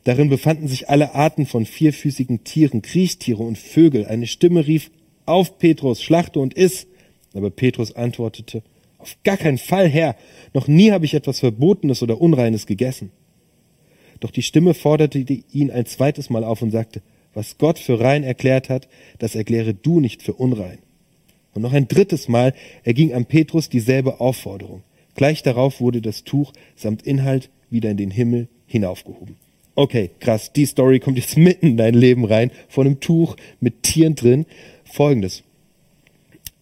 Darin 0.03 0.29
befanden 0.29 0.67
sich 0.67 0.89
alle 0.89 1.15
Arten 1.15 1.45
von 1.45 1.65
vierfüßigen 1.65 2.43
Tieren, 2.43 2.81
Kriechtiere 2.81 3.41
und 3.41 3.57
Vögel. 3.57 4.05
Eine 4.05 4.27
Stimme 4.27 4.67
rief, 4.67 4.91
auf 5.25 5.57
Petrus, 5.57 6.01
schlachte 6.01 6.39
und 6.39 6.53
iss. 6.53 6.87
Aber 7.33 7.49
Petrus 7.49 7.95
antwortete, 7.95 8.63
auf 8.97 9.17
gar 9.23 9.37
keinen 9.37 9.57
Fall, 9.57 9.89
Herr, 9.89 10.15
noch 10.53 10.67
nie 10.67 10.91
habe 10.91 11.05
ich 11.05 11.13
etwas 11.13 11.39
Verbotenes 11.39 12.01
oder 12.01 12.21
Unreines 12.21 12.65
gegessen. 12.65 13.11
Doch 14.19 14.31
die 14.31 14.43
Stimme 14.43 14.73
forderte 14.73 15.19
ihn 15.19 15.71
ein 15.71 15.85
zweites 15.85 16.29
Mal 16.29 16.43
auf 16.43 16.61
und 16.61 16.71
sagte, 16.71 17.01
was 17.33 17.57
Gott 17.57 17.79
für 17.79 17.99
rein 17.99 18.23
erklärt 18.23 18.69
hat, 18.69 18.87
das 19.19 19.35
erkläre 19.35 19.73
du 19.73 19.99
nicht 19.99 20.21
für 20.21 20.33
unrein. 20.33 20.77
Und 21.53 21.61
noch 21.61 21.73
ein 21.73 21.87
drittes 21.87 22.27
Mal 22.27 22.53
erging 22.83 23.13
an 23.13 23.25
Petrus 23.25 23.69
dieselbe 23.69 24.19
Aufforderung. 24.21 24.83
Gleich 25.15 25.43
darauf 25.43 25.81
wurde 25.81 26.01
das 26.01 26.23
Tuch 26.23 26.53
samt 26.75 27.03
Inhalt 27.03 27.49
wieder 27.69 27.91
in 27.91 27.97
den 27.97 28.11
Himmel 28.11 28.47
hinaufgehoben. 28.65 29.35
Okay, 29.75 30.11
krass, 30.19 30.53
die 30.53 30.65
Story 30.65 30.99
kommt 30.99 31.17
jetzt 31.17 31.37
mitten 31.37 31.67
in 31.67 31.77
dein 31.77 31.93
Leben 31.93 32.25
rein, 32.25 32.51
von 32.69 32.87
einem 32.87 32.99
Tuch 32.99 33.35
mit 33.59 33.83
Tieren 33.83 34.15
drin. 34.15 34.45
Folgendes. 34.93 35.41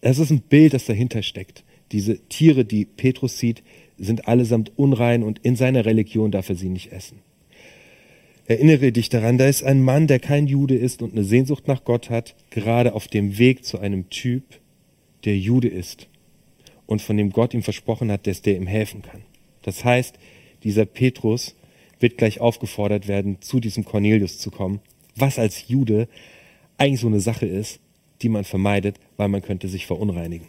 Es 0.00 0.18
ist 0.18 0.30
ein 0.30 0.40
Bild, 0.40 0.72
das 0.72 0.86
dahinter 0.86 1.22
steckt. 1.22 1.64
Diese 1.92 2.18
Tiere, 2.30 2.64
die 2.64 2.86
Petrus 2.86 3.38
sieht, 3.38 3.62
sind 3.98 4.26
allesamt 4.26 4.72
unrein 4.76 5.22
und 5.22 5.40
in 5.40 5.54
seiner 5.54 5.84
Religion 5.84 6.30
darf 6.30 6.48
er 6.48 6.54
sie 6.54 6.70
nicht 6.70 6.92
essen. 6.92 7.18
Erinnere 8.46 8.90
dich 8.90 9.10
daran, 9.10 9.36
da 9.36 9.46
ist 9.46 9.62
ein 9.62 9.82
Mann, 9.82 10.06
der 10.06 10.18
kein 10.18 10.46
Jude 10.46 10.76
ist 10.76 11.02
und 11.02 11.12
eine 11.12 11.24
Sehnsucht 11.24 11.68
nach 11.68 11.84
Gott 11.84 12.08
hat, 12.08 12.34
gerade 12.48 12.94
auf 12.94 13.06
dem 13.06 13.36
Weg 13.36 13.66
zu 13.66 13.78
einem 13.80 14.08
Typ, 14.08 14.44
der 15.26 15.36
Jude 15.36 15.68
ist 15.68 16.08
und 16.86 17.02
von 17.02 17.18
dem 17.18 17.32
Gott 17.32 17.52
ihm 17.52 17.62
versprochen 17.62 18.10
hat, 18.10 18.26
dass 18.26 18.40
der 18.40 18.56
ihm 18.56 18.66
helfen 18.66 19.02
kann. 19.02 19.20
Das 19.60 19.84
heißt, 19.84 20.18
dieser 20.64 20.86
Petrus 20.86 21.54
wird 22.00 22.16
gleich 22.16 22.40
aufgefordert 22.40 23.08
werden, 23.08 23.42
zu 23.42 23.60
diesem 23.60 23.84
Cornelius 23.84 24.38
zu 24.38 24.50
kommen, 24.50 24.80
was 25.16 25.38
als 25.38 25.68
Jude 25.68 26.08
eigentlich 26.78 27.00
so 27.00 27.08
eine 27.08 27.20
Sache 27.20 27.44
ist, 27.44 27.78
die 28.22 28.28
man 28.28 28.44
vermeidet, 28.44 28.96
weil 29.16 29.28
man 29.28 29.42
könnte 29.42 29.68
sich 29.68 29.86
verunreinigen. 29.86 30.48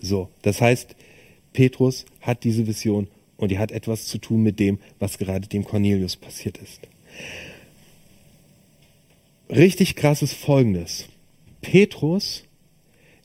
So, 0.00 0.28
das 0.42 0.60
heißt, 0.60 0.96
Petrus 1.52 2.06
hat 2.20 2.44
diese 2.44 2.66
Vision 2.66 3.08
und 3.36 3.50
die 3.50 3.58
hat 3.58 3.72
etwas 3.72 4.06
zu 4.06 4.18
tun 4.18 4.42
mit 4.42 4.58
dem, 4.60 4.78
was 4.98 5.18
gerade 5.18 5.48
dem 5.48 5.64
Cornelius 5.64 6.16
passiert 6.16 6.58
ist. 6.58 6.80
Richtig 9.48 9.96
krass 9.96 10.22
ist 10.22 10.34
Folgendes. 10.34 11.06
Petrus 11.60 12.44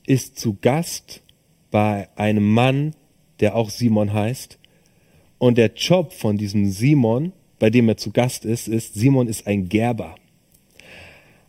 ist 0.06 0.38
zu 0.38 0.56
Gast 0.60 1.22
bei 1.70 2.08
einem 2.16 2.52
Mann, 2.52 2.94
der 3.40 3.54
auch 3.54 3.70
Simon 3.70 4.12
heißt. 4.12 4.58
Und 5.38 5.58
der 5.58 5.72
Job 5.74 6.12
von 6.12 6.36
diesem 6.36 6.70
Simon, 6.70 7.32
bei 7.58 7.70
dem 7.70 7.88
er 7.88 7.96
zu 7.96 8.10
Gast 8.10 8.44
ist, 8.44 8.68
ist, 8.68 8.94
Simon 8.94 9.28
ist 9.28 9.46
ein 9.46 9.68
Gerber. 9.68 10.16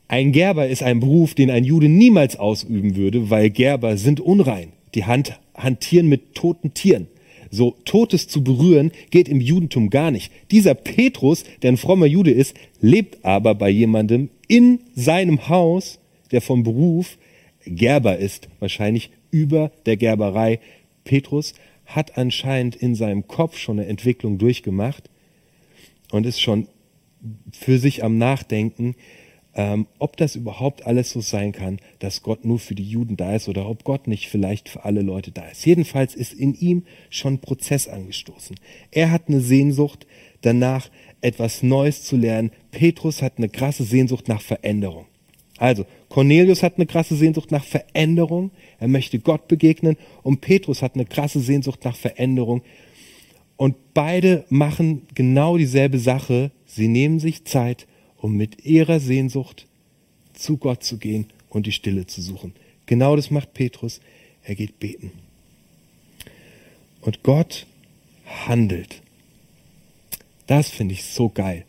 Ein 0.07 0.31
Gerber 0.31 0.67
ist 0.67 0.83
ein 0.83 0.99
Beruf, 1.01 1.35
den 1.35 1.49
ein 1.49 1.65
Jude 1.65 1.89
niemals 1.89 2.37
ausüben 2.37 2.95
würde, 2.95 3.29
weil 3.29 3.49
Gerber 3.49 3.97
sind 3.97 4.19
unrein. 4.19 4.71
Die 4.95 5.05
Hand, 5.05 5.37
hantieren 5.53 6.07
mit 6.07 6.33
toten 6.33 6.73
Tieren. 6.73 7.07
So 7.49 7.75
Totes 7.85 8.27
zu 8.27 8.43
berühren 8.43 8.91
geht 9.09 9.27
im 9.29 9.41
Judentum 9.41 9.89
gar 9.89 10.11
nicht. 10.11 10.31
Dieser 10.51 10.75
Petrus, 10.75 11.43
der 11.61 11.71
ein 11.71 11.77
frommer 11.77 12.05
Jude 12.05 12.31
ist, 12.31 12.55
lebt 12.81 13.23
aber 13.23 13.55
bei 13.55 13.69
jemandem 13.69 14.29
in 14.47 14.79
seinem 14.95 15.49
Haus, 15.49 15.99
der 16.31 16.41
vom 16.41 16.63
Beruf 16.63 17.17
Gerber 17.65 18.17
ist, 18.17 18.47
wahrscheinlich 18.59 19.11
über 19.31 19.71
der 19.85 19.97
Gerberei. 19.97 20.59
Petrus 21.03 21.53
hat 21.85 22.17
anscheinend 22.17 22.75
in 22.75 22.95
seinem 22.95 23.27
Kopf 23.27 23.57
schon 23.57 23.79
eine 23.79 23.87
Entwicklung 23.87 24.37
durchgemacht 24.37 25.09
und 26.11 26.25
ist 26.25 26.41
schon 26.41 26.67
für 27.51 27.77
sich 27.79 28.03
am 28.03 28.17
Nachdenken, 28.17 28.95
ähm, 29.57 29.87
ob 29.97 30.15
das 30.17 30.35
überhaupt 30.35 30.85
alles 30.85 31.09
so 31.09 31.19
sein 31.19 31.51
kann, 31.51 31.79
dass 31.97 32.21
Gott 32.21 32.45
nur 32.45 32.59
für 32.59 32.75
die 32.75 32.87
Juden 32.87 33.17
da 33.17 33.35
ist 33.35 33.49
oder 33.49 33.67
ob 33.67 33.83
Gott 33.83 34.07
nicht 34.07 34.29
vielleicht 34.29 34.69
für 34.69 34.85
alle 34.85 35.01
Leute 35.01 35.31
da 35.31 35.47
ist. 35.47 35.65
Jedenfalls 35.65 36.13
ist 36.13 36.33
in 36.33 36.53
ihm 36.53 36.85
schon 37.09 37.39
Prozess 37.39 37.87
angestoßen. 37.87 38.55
Er 38.91 39.11
hat 39.11 39.23
eine 39.27 39.41
Sehnsucht 39.41 40.05
danach, 40.41 40.89
etwas 41.21 41.63
Neues 41.63 42.03
zu 42.03 42.15
lernen. 42.15 42.51
Petrus 42.69 43.23
hat 43.23 43.33
eine 43.37 43.49
krasse 43.49 43.83
Sehnsucht 43.83 44.27
nach 44.27 44.41
Veränderung. 44.41 45.07
Also, 45.57 45.87
Cornelius 46.09 46.61
hat 46.61 46.75
eine 46.75 46.85
krasse 46.85 47.15
Sehnsucht 47.15 47.51
nach 47.51 47.63
Veränderung. 47.63 48.51
Er 48.79 48.87
möchte 48.87 49.17
Gott 49.17 49.47
begegnen. 49.47 49.97
Und 50.21 50.41
Petrus 50.41 50.83
hat 50.83 50.93
eine 50.93 51.05
krasse 51.05 51.39
Sehnsucht 51.39 51.83
nach 51.83 51.95
Veränderung. 51.95 52.61
Und 53.55 53.75
beide 53.95 54.45
machen 54.49 55.07
genau 55.15 55.57
dieselbe 55.57 55.97
Sache. 55.97 56.51
Sie 56.67 56.87
nehmen 56.87 57.19
sich 57.19 57.45
Zeit, 57.45 57.87
um 58.27 58.35
mit 58.35 58.65
ihrer 58.65 58.99
Sehnsucht 58.99 59.67
zu 60.33 60.57
Gott 60.57 60.83
zu 60.83 60.97
gehen 60.97 61.27
und 61.47 61.65
die 61.65 61.71
Stille 61.71 62.07
zu 62.07 62.21
suchen. 62.21 62.53
Genau 62.85 63.15
das 63.15 63.31
macht 63.31 63.53
Petrus. 63.53 64.01
Er 64.43 64.55
geht 64.55 64.79
beten. 64.79 65.13
Und 66.99 67.23
Gott 67.23 67.65
handelt. 68.25 69.01
Das 70.45 70.69
finde 70.69 70.93
ich 70.93 71.05
so 71.05 71.29
geil. 71.29 71.63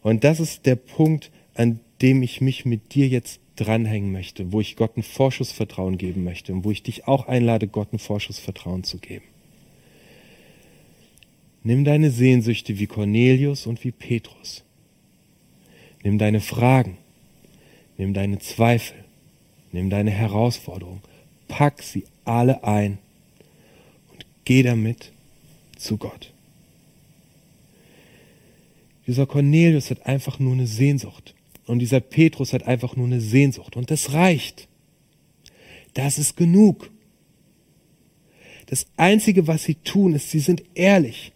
Und 0.00 0.22
das 0.22 0.38
ist 0.38 0.64
der 0.64 0.76
Punkt, 0.76 1.32
an 1.54 1.80
dem 2.00 2.22
ich 2.22 2.40
mich 2.40 2.64
mit 2.64 2.94
dir 2.94 3.08
jetzt 3.08 3.40
dranhängen 3.56 4.12
möchte, 4.12 4.52
wo 4.52 4.60
ich 4.60 4.76
Gott 4.76 4.96
ein 4.96 5.02
Vorschussvertrauen 5.02 5.98
geben 5.98 6.22
möchte 6.22 6.52
und 6.52 6.64
wo 6.64 6.70
ich 6.70 6.84
dich 6.84 7.08
auch 7.08 7.26
einlade, 7.26 7.66
Gott 7.66 7.92
ein 7.92 7.98
Vorschussvertrauen 7.98 8.84
zu 8.84 8.98
geben. 8.98 9.24
Nimm 11.64 11.84
deine 11.84 12.12
Sehnsüchte 12.12 12.78
wie 12.78 12.86
Cornelius 12.86 13.66
und 13.66 13.82
wie 13.82 13.90
Petrus. 13.90 14.62
Nimm 16.02 16.18
deine 16.18 16.40
Fragen, 16.40 16.96
nimm 17.98 18.14
deine 18.14 18.38
Zweifel, 18.38 19.04
nimm 19.72 19.90
deine 19.90 20.10
Herausforderungen, 20.10 21.02
pack 21.48 21.82
sie 21.82 22.04
alle 22.24 22.64
ein 22.64 22.98
und 24.12 24.24
geh 24.44 24.62
damit 24.62 25.12
zu 25.76 25.96
Gott. 25.96 26.32
Dieser 29.06 29.26
Cornelius 29.26 29.90
hat 29.90 30.06
einfach 30.06 30.38
nur 30.38 30.52
eine 30.52 30.66
Sehnsucht. 30.68 31.34
Und 31.66 31.80
dieser 31.80 32.00
Petrus 32.00 32.52
hat 32.52 32.64
einfach 32.64 32.96
nur 32.96 33.06
eine 33.06 33.20
Sehnsucht. 33.20 33.76
Und 33.76 33.90
das 33.90 34.12
reicht. 34.12 34.68
Das 35.94 36.18
ist 36.18 36.36
genug. 36.36 36.90
Das 38.66 38.86
Einzige, 38.96 39.48
was 39.48 39.64
sie 39.64 39.74
tun, 39.74 40.14
ist, 40.14 40.30
sie 40.30 40.38
sind 40.38 40.62
ehrlich. 40.74 41.32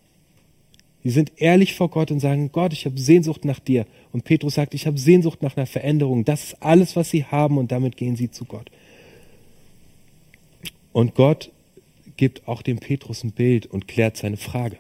Sie 1.05 1.11
sind 1.11 1.33
ehrlich 1.37 1.75
vor 1.75 1.91
Gott 1.91 2.11
und 2.11 2.21
sagen, 2.21 2.51
Gott, 2.51 2.73
ich 2.73 2.87
habe 2.87 2.99
Sehnsucht 2.99 3.45
nach 3.45 3.61
dir. 3.61 3.87
Und 4.13 4.25
Petrus 4.25 4.55
sagt, 4.55 4.73
ich 4.73 4.87
habe 4.87 4.99
Sehnsucht 4.99 5.43
nach 5.43 5.55
einer 5.55 5.67
Veränderung. 5.67 6.25
Das 6.25 6.45
ist 6.45 6.63
alles, 6.63 6.97
was 6.97 7.11
sie 7.11 7.25
haben 7.25 7.59
und 7.59 7.71
damit 7.71 7.99
gehen 7.99 8.17
sie 8.17 8.31
zu 8.31 8.47
Gott. 8.47 8.71
Und 10.93 11.15
Gott 11.15 11.53
gibt 12.17 12.49
auch 12.49 12.63
dem 12.63 12.79
Petrus 12.79 13.23
ein 13.23 13.33
Bild 13.33 13.67
und 13.67 13.87
klärt 13.87 14.17
seine 14.17 14.39
Frage. 14.39 14.79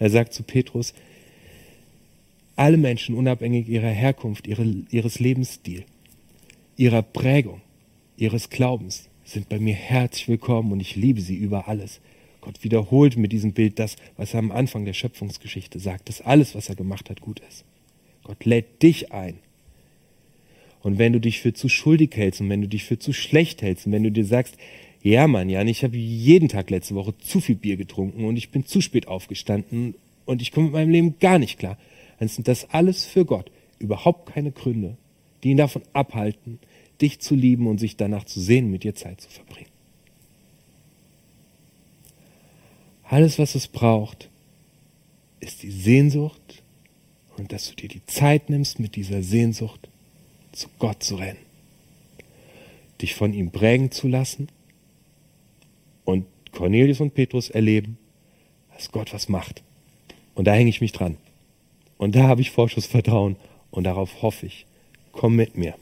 Er 0.00 0.10
sagt 0.10 0.34
zu 0.34 0.42
Petrus, 0.42 0.94
alle 2.56 2.76
Menschen, 2.76 3.14
unabhängig 3.14 3.68
ihrer 3.68 3.90
Herkunft, 3.90 4.48
ihre, 4.48 4.64
ihres 4.90 5.20
Lebensstils, 5.20 5.84
ihrer 6.76 7.02
Prägung, 7.02 7.60
ihres 8.16 8.50
Glaubens, 8.50 9.08
sind 9.24 9.48
bei 9.48 9.60
mir 9.60 9.74
herzlich 9.74 10.26
willkommen 10.26 10.72
und 10.72 10.80
ich 10.80 10.96
liebe 10.96 11.20
sie 11.20 11.36
über 11.36 11.68
alles. 11.68 12.00
Gott 12.46 12.62
wiederholt 12.62 13.16
mit 13.16 13.32
diesem 13.32 13.54
Bild 13.54 13.80
das, 13.80 13.96
was 14.16 14.32
er 14.32 14.38
am 14.38 14.52
Anfang 14.52 14.84
der 14.84 14.92
Schöpfungsgeschichte 14.92 15.80
sagt, 15.80 16.08
dass 16.08 16.20
alles, 16.20 16.54
was 16.54 16.68
er 16.68 16.76
gemacht 16.76 17.10
hat, 17.10 17.20
gut 17.20 17.40
ist. 17.40 17.64
Gott 18.22 18.44
lädt 18.44 18.84
dich 18.84 19.10
ein. 19.10 19.34
Und 20.80 20.96
wenn 20.96 21.12
du 21.12 21.18
dich 21.18 21.40
für 21.40 21.54
zu 21.54 21.68
schuldig 21.68 22.12
hältst 22.14 22.40
und 22.40 22.48
wenn 22.48 22.60
du 22.62 22.68
dich 22.68 22.84
für 22.84 23.00
zu 23.00 23.12
schlecht 23.12 23.62
hältst 23.62 23.86
und 23.86 23.92
wenn 23.92 24.04
du 24.04 24.12
dir 24.12 24.24
sagst, 24.24 24.56
ja 25.02 25.26
Mann, 25.26 25.48
Jan, 25.48 25.66
ich 25.66 25.82
habe 25.82 25.96
jeden 25.96 26.48
Tag 26.48 26.70
letzte 26.70 26.94
Woche 26.94 27.18
zu 27.18 27.40
viel 27.40 27.56
Bier 27.56 27.76
getrunken 27.76 28.24
und 28.24 28.36
ich 28.36 28.50
bin 28.50 28.64
zu 28.64 28.80
spät 28.80 29.08
aufgestanden 29.08 29.96
und 30.24 30.40
ich 30.40 30.52
komme 30.52 30.66
mit 30.66 30.74
meinem 30.74 30.90
Leben 30.90 31.18
gar 31.18 31.40
nicht 31.40 31.58
klar, 31.58 31.76
dann 32.20 32.28
sind 32.28 32.46
das 32.46 32.70
alles 32.70 33.06
für 33.06 33.24
Gott 33.24 33.50
überhaupt 33.80 34.32
keine 34.32 34.52
Gründe, 34.52 34.96
die 35.42 35.50
ihn 35.50 35.56
davon 35.56 35.82
abhalten, 35.92 36.60
dich 37.00 37.18
zu 37.18 37.34
lieben 37.34 37.66
und 37.66 37.78
sich 37.78 37.96
danach 37.96 38.22
zu 38.22 38.38
sehen, 38.38 38.70
mit 38.70 38.84
dir 38.84 38.94
Zeit 38.94 39.20
zu 39.20 39.30
verbringen. 39.30 39.75
Alles, 43.08 43.38
was 43.38 43.54
es 43.54 43.68
braucht, 43.68 44.28
ist 45.40 45.62
die 45.62 45.70
Sehnsucht 45.70 46.62
und 47.36 47.52
dass 47.52 47.70
du 47.70 47.76
dir 47.76 47.88
die 47.88 48.04
Zeit 48.06 48.50
nimmst, 48.50 48.80
mit 48.80 48.96
dieser 48.96 49.22
Sehnsucht 49.22 49.88
zu 50.52 50.68
Gott 50.78 51.02
zu 51.02 51.16
rennen, 51.16 51.38
dich 53.00 53.14
von 53.14 53.32
ihm 53.32 53.50
prägen 53.50 53.90
zu 53.90 54.08
lassen 54.08 54.48
und 56.04 56.26
Cornelius 56.52 57.00
und 57.00 57.14
Petrus 57.14 57.50
erleben, 57.50 57.98
dass 58.74 58.90
Gott 58.90 59.12
was 59.12 59.28
macht. 59.28 59.62
Und 60.34 60.46
da 60.46 60.54
hänge 60.54 60.70
ich 60.70 60.80
mich 60.80 60.92
dran. 60.92 61.16
Und 61.98 62.14
da 62.14 62.24
habe 62.24 62.40
ich 62.40 62.50
Vorschussvertrauen 62.50 63.36
und 63.70 63.84
darauf 63.84 64.22
hoffe 64.22 64.46
ich. 64.46 64.66
Komm 65.12 65.36
mit 65.36 65.56
mir. 65.56 65.74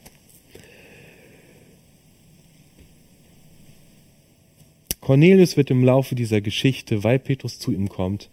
Cornelius 5.04 5.58
wird 5.58 5.70
im 5.70 5.84
Laufe 5.84 6.14
dieser 6.14 6.40
Geschichte, 6.40 7.04
weil 7.04 7.18
Petrus 7.18 7.58
zu 7.58 7.70
ihm 7.70 7.90
kommt 7.90 8.30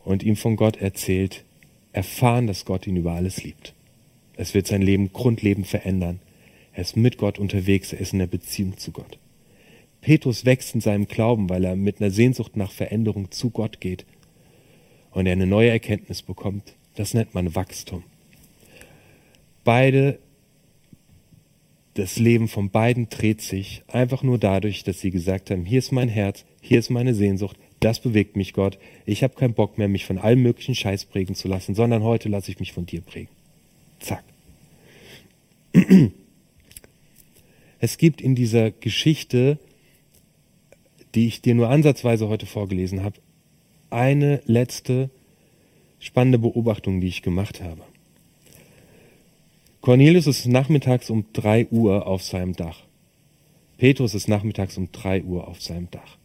und 0.00 0.24
ihm 0.24 0.34
von 0.34 0.56
Gott 0.56 0.76
erzählt, 0.78 1.44
erfahren, 1.92 2.48
dass 2.48 2.64
Gott 2.64 2.88
ihn 2.88 2.96
über 2.96 3.12
alles 3.12 3.44
liebt. 3.44 3.74
Es 4.34 4.52
wird 4.52 4.66
sein 4.66 4.82
Leben 4.82 5.12
grundlegend 5.12 5.68
verändern. 5.68 6.18
Er 6.72 6.82
ist 6.82 6.96
mit 6.96 7.16
Gott 7.16 7.38
unterwegs, 7.38 7.92
er 7.92 8.00
ist 8.00 8.12
in 8.12 8.18
der 8.18 8.26
Beziehung 8.26 8.76
zu 8.76 8.90
Gott. 8.90 9.20
Petrus 10.00 10.44
wächst 10.44 10.74
in 10.74 10.80
seinem 10.80 11.06
Glauben, 11.06 11.48
weil 11.48 11.64
er 11.64 11.76
mit 11.76 12.00
einer 12.00 12.10
Sehnsucht 12.10 12.56
nach 12.56 12.72
Veränderung 12.72 13.30
zu 13.30 13.50
Gott 13.50 13.80
geht 13.80 14.04
und 15.12 15.26
er 15.26 15.32
eine 15.34 15.46
neue 15.46 15.70
Erkenntnis 15.70 16.22
bekommt. 16.22 16.74
Das 16.96 17.14
nennt 17.14 17.34
man 17.34 17.54
Wachstum. 17.54 18.02
Beide 19.62 20.18
das 22.00 22.18
Leben 22.18 22.48
von 22.48 22.70
beiden 22.70 23.10
dreht 23.10 23.42
sich 23.42 23.82
einfach 23.86 24.22
nur 24.22 24.38
dadurch, 24.38 24.84
dass 24.84 25.00
sie 25.00 25.10
gesagt 25.10 25.50
haben, 25.50 25.66
hier 25.66 25.78
ist 25.80 25.92
mein 25.92 26.08
Herz, 26.08 26.46
hier 26.62 26.78
ist 26.78 26.88
meine 26.88 27.14
Sehnsucht, 27.14 27.58
das 27.80 28.00
bewegt 28.00 28.36
mich 28.36 28.54
Gott. 28.54 28.78
Ich 29.04 29.22
habe 29.22 29.34
keinen 29.34 29.52
Bock 29.52 29.76
mehr, 29.76 29.86
mich 29.86 30.06
von 30.06 30.16
allem 30.16 30.42
möglichen 30.42 30.74
Scheiß 30.74 31.04
prägen 31.04 31.34
zu 31.34 31.46
lassen, 31.46 31.74
sondern 31.74 32.02
heute 32.02 32.30
lasse 32.30 32.50
ich 32.50 32.58
mich 32.58 32.72
von 32.72 32.86
dir 32.86 33.02
prägen. 33.02 33.28
Zack. 34.00 34.24
Es 37.82 37.96
gibt 37.96 38.20
in 38.20 38.34
dieser 38.34 38.70
Geschichte, 38.70 39.58
die 41.14 41.26
ich 41.26 41.40
dir 41.40 41.54
nur 41.54 41.70
ansatzweise 41.70 42.28
heute 42.28 42.44
vorgelesen 42.44 43.02
habe, 43.02 43.16
eine 43.88 44.42
letzte 44.44 45.08
spannende 45.98 46.38
Beobachtung, 46.38 47.00
die 47.00 47.06
ich 47.06 47.22
gemacht 47.22 47.62
habe. 47.62 47.80
Cornelius 49.80 50.26
ist 50.26 50.46
nachmittags 50.46 51.08
um 51.08 51.24
drei 51.32 51.66
Uhr 51.70 52.06
auf 52.06 52.22
seinem 52.22 52.54
Dach. 52.54 52.82
Petrus 53.78 54.14
ist 54.14 54.28
nachmittags 54.28 54.76
um 54.76 54.92
drei 54.92 55.22
Uhr 55.22 55.48
auf 55.48 55.62
seinem 55.62 55.90
Dach. 55.90 56.18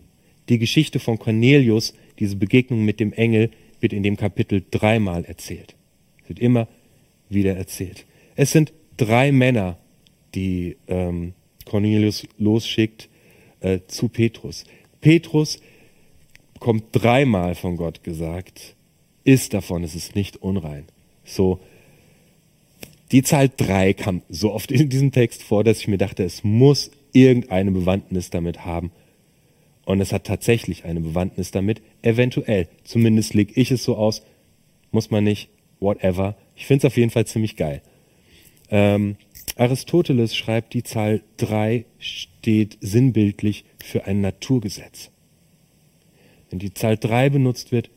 Die 0.50 0.60
Geschichte 0.60 1.00
von 1.00 1.18
Cornelius, 1.18 1.94
diese 2.20 2.36
Begegnung 2.36 2.84
mit 2.84 3.00
dem 3.00 3.14
Engel, 3.14 3.50
wird 3.80 3.94
in 3.94 4.04
dem 4.04 4.18
Kapitel 4.18 4.64
dreimal 4.70 5.24
erzählt. 5.24 5.76
Es 6.24 6.30
wird 6.30 6.40
immer 6.40 6.68
wieder 7.30 7.56
erzählt. 7.56 8.06
Es 8.36 8.52
sind 8.52 8.74
drei 8.98 9.32
Männer, 9.32 9.78
die 10.34 10.76
ähm, 10.88 11.34
Cornelius 11.66 12.28
losschickt 12.38 13.10
äh, 13.62 13.80
zu 13.88 14.10
Petrus. 14.10 14.66
Petrus 15.00 15.60
kommt 16.60 16.86
dreimal 16.92 17.56
von 17.56 17.78
Gott 17.78 18.04
gesagt, 18.04 18.76
ist 19.24 19.54
davon, 19.54 19.84
es 19.84 19.96
ist 19.96 20.16
nicht 20.16 20.38
unrein. 20.38 20.86
So, 21.24 21.60
die 23.12 23.22
Zahl 23.24 23.50
drei 23.50 23.94
kam 23.94 24.22
so 24.30 24.52
oft 24.54 24.72
in 24.72 24.90
diesem 24.90 25.12
Text 25.12 25.44
vor, 25.44 25.64
dass 25.64 25.80
ich 25.80 25.88
mir 25.88 25.98
dachte, 25.98 26.24
es 26.24 26.44
muss 26.44 26.92
irgendeine 27.14 27.72
Bewandtnis 27.72 28.30
damit 28.30 28.66
haben. 28.66 28.92
Und 29.86 30.02
es 30.02 30.12
hat 30.12 30.26
tatsächlich 30.26 30.84
eine 30.86 31.00
Bewandtnis 31.00 31.52
damit, 31.52 31.82
eventuell. 32.02 32.68
Zumindest 32.84 33.36
lege 33.36 33.54
ich 33.60 33.70
es 33.72 33.84
so 33.84 33.96
aus. 33.96 34.24
Muss 34.92 35.12
man 35.12 35.24
nicht, 35.24 35.50
whatever. 35.80 36.36
Ich 36.56 36.66
finde 36.66 36.88
es 36.88 36.92
auf 36.92 36.98
jeden 36.98 37.12
Fall 37.12 37.28
ziemlich 37.28 37.56
geil. 37.56 37.82
Ähm, 38.70 39.16
Aristoteles 39.58 40.36
schreibt, 40.36 40.74
die 40.74 40.84
Zahl 40.84 41.22
drei 41.38 41.86
steht 42.00 42.78
sinnbildlich 42.82 43.66
für 43.84 44.06
ein 44.06 44.22
Naturgesetz. 44.22 45.12
Wenn 46.50 46.60
die 46.60 46.74
Zahl 46.74 46.98
drei 46.98 47.30
benutzt 47.30 47.72
wird, 47.72 47.90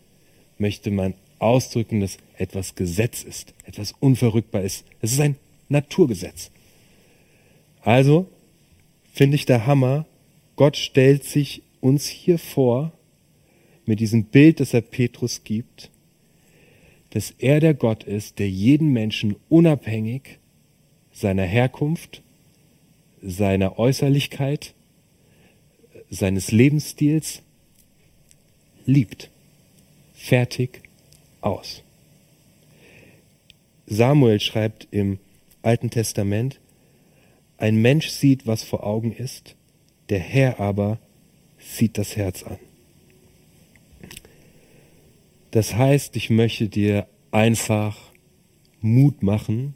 möchte 0.59 0.91
man 0.91 1.15
ausdrücken, 1.39 2.01
dass 2.01 2.19
etwas 2.39 2.75
Gesetz 2.75 3.23
ist, 3.25 3.55
etwas 3.65 3.93
unverrückbar 4.01 4.63
ist. 4.63 4.85
Es 5.01 5.13
ist 5.13 5.21
ein 5.21 5.37
Naturgesetz. 5.69 6.51
Also 7.83 8.27
finde 9.13 9.37
ich 9.37 9.47
der 9.47 9.67
Hammer, 9.67 10.07
Gott 10.57 10.77
stellt 10.77 11.25
sich 11.25 11.63
uns 11.81 12.07
hier 12.07 12.39
vor 12.39 12.93
mit 13.87 14.01
diesem 14.01 14.25
Bild, 14.25 14.61
das 14.61 14.75
er 14.75 14.81
Petrus 14.81 15.45
gibt, 15.45 15.91
dass 17.11 17.33
er 17.39 17.61
der 17.61 17.75
Gott 17.75 18.05
ist, 18.05 18.39
der 18.39 18.51
jeden 18.51 18.93
Menschen 18.93 19.37
unabhängig 19.49 20.39
seiner 21.13 21.45
Herkunft, 21.45 22.23
seiner 23.23 23.79
Äußerlichkeit, 23.79 24.75
seines 26.11 26.53
Lebensstils 26.53 27.43
liebt. 28.87 29.31
Fertig 30.15 30.83
aus. 31.41 31.83
Samuel 33.91 34.39
schreibt 34.39 34.87
im 34.91 35.19
Alten 35.63 35.91
Testament, 35.91 36.61
ein 37.57 37.81
Mensch 37.81 38.09
sieht, 38.09 38.47
was 38.47 38.63
vor 38.63 38.85
Augen 38.85 39.13
ist, 39.13 39.57
der 40.11 40.21
Herr 40.21 40.61
aber 40.61 40.99
sieht 41.59 41.99
das 41.99 42.17
Herz 42.17 42.43
an. 42.43 42.59
Das 45.51 45.75
heißt, 45.75 46.15
ich 46.17 46.29
möchte 46.29 46.69
dir 46.69 47.09
einfach 47.31 47.97
Mut 48.81 49.23
machen, 49.23 49.75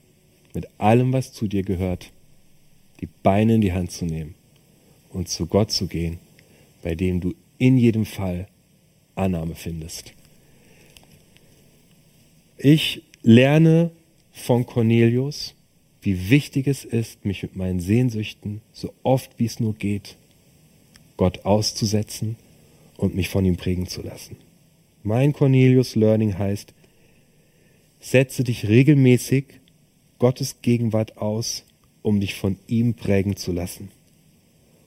mit 0.55 0.69
allem, 0.79 1.13
was 1.13 1.33
zu 1.33 1.49
dir 1.49 1.63
gehört, 1.63 2.13
die 3.01 3.09
Beine 3.23 3.55
in 3.55 3.61
die 3.63 3.73
Hand 3.73 3.91
zu 3.91 4.05
nehmen 4.05 4.35
und 5.09 5.29
zu 5.29 5.47
Gott 5.47 5.73
zu 5.73 5.87
gehen, 5.87 6.19
bei 6.83 6.95
dem 6.95 7.21
du 7.21 7.35
in 7.57 7.79
jedem 7.79 8.05
Fall 8.05 8.47
Annahme 9.15 9.55
findest. 9.55 10.13
Ich 12.59 13.03
lerne 13.23 13.91
von 14.33 14.67
Cornelius, 14.67 15.55
wie 16.01 16.31
wichtig 16.31 16.67
es 16.67 16.85
ist, 16.85 17.25
mich 17.25 17.43
mit 17.43 17.57
meinen 17.57 17.81
Sehnsüchten, 17.81 18.61
so 18.73 18.93
oft 19.03 19.39
wie 19.39 19.45
es 19.45 19.61
nur 19.61 19.75
geht, 19.75 20.17
Gott 21.17 21.45
auszusetzen 21.45 22.37
und 22.97 23.15
mich 23.15 23.29
von 23.29 23.45
ihm 23.45 23.57
prägen 23.57 23.87
zu 23.87 24.03
lassen. 24.03 24.37
Mein 25.03 25.33
Cornelius 25.33 25.95
Learning 25.95 26.39
heißt, 26.39 26.75
setze 28.01 28.45
dich 28.45 28.69
regelmäßig 28.69 29.45
Gottes 30.19 30.63
Gegenwart 30.63 31.19
aus, 31.19 31.65
um 32.03 32.21
dich 32.21 32.35
von 32.35 32.59
ihm 32.67 32.95
prägen 32.95 33.37
zu 33.37 33.53
lassen 33.53 33.91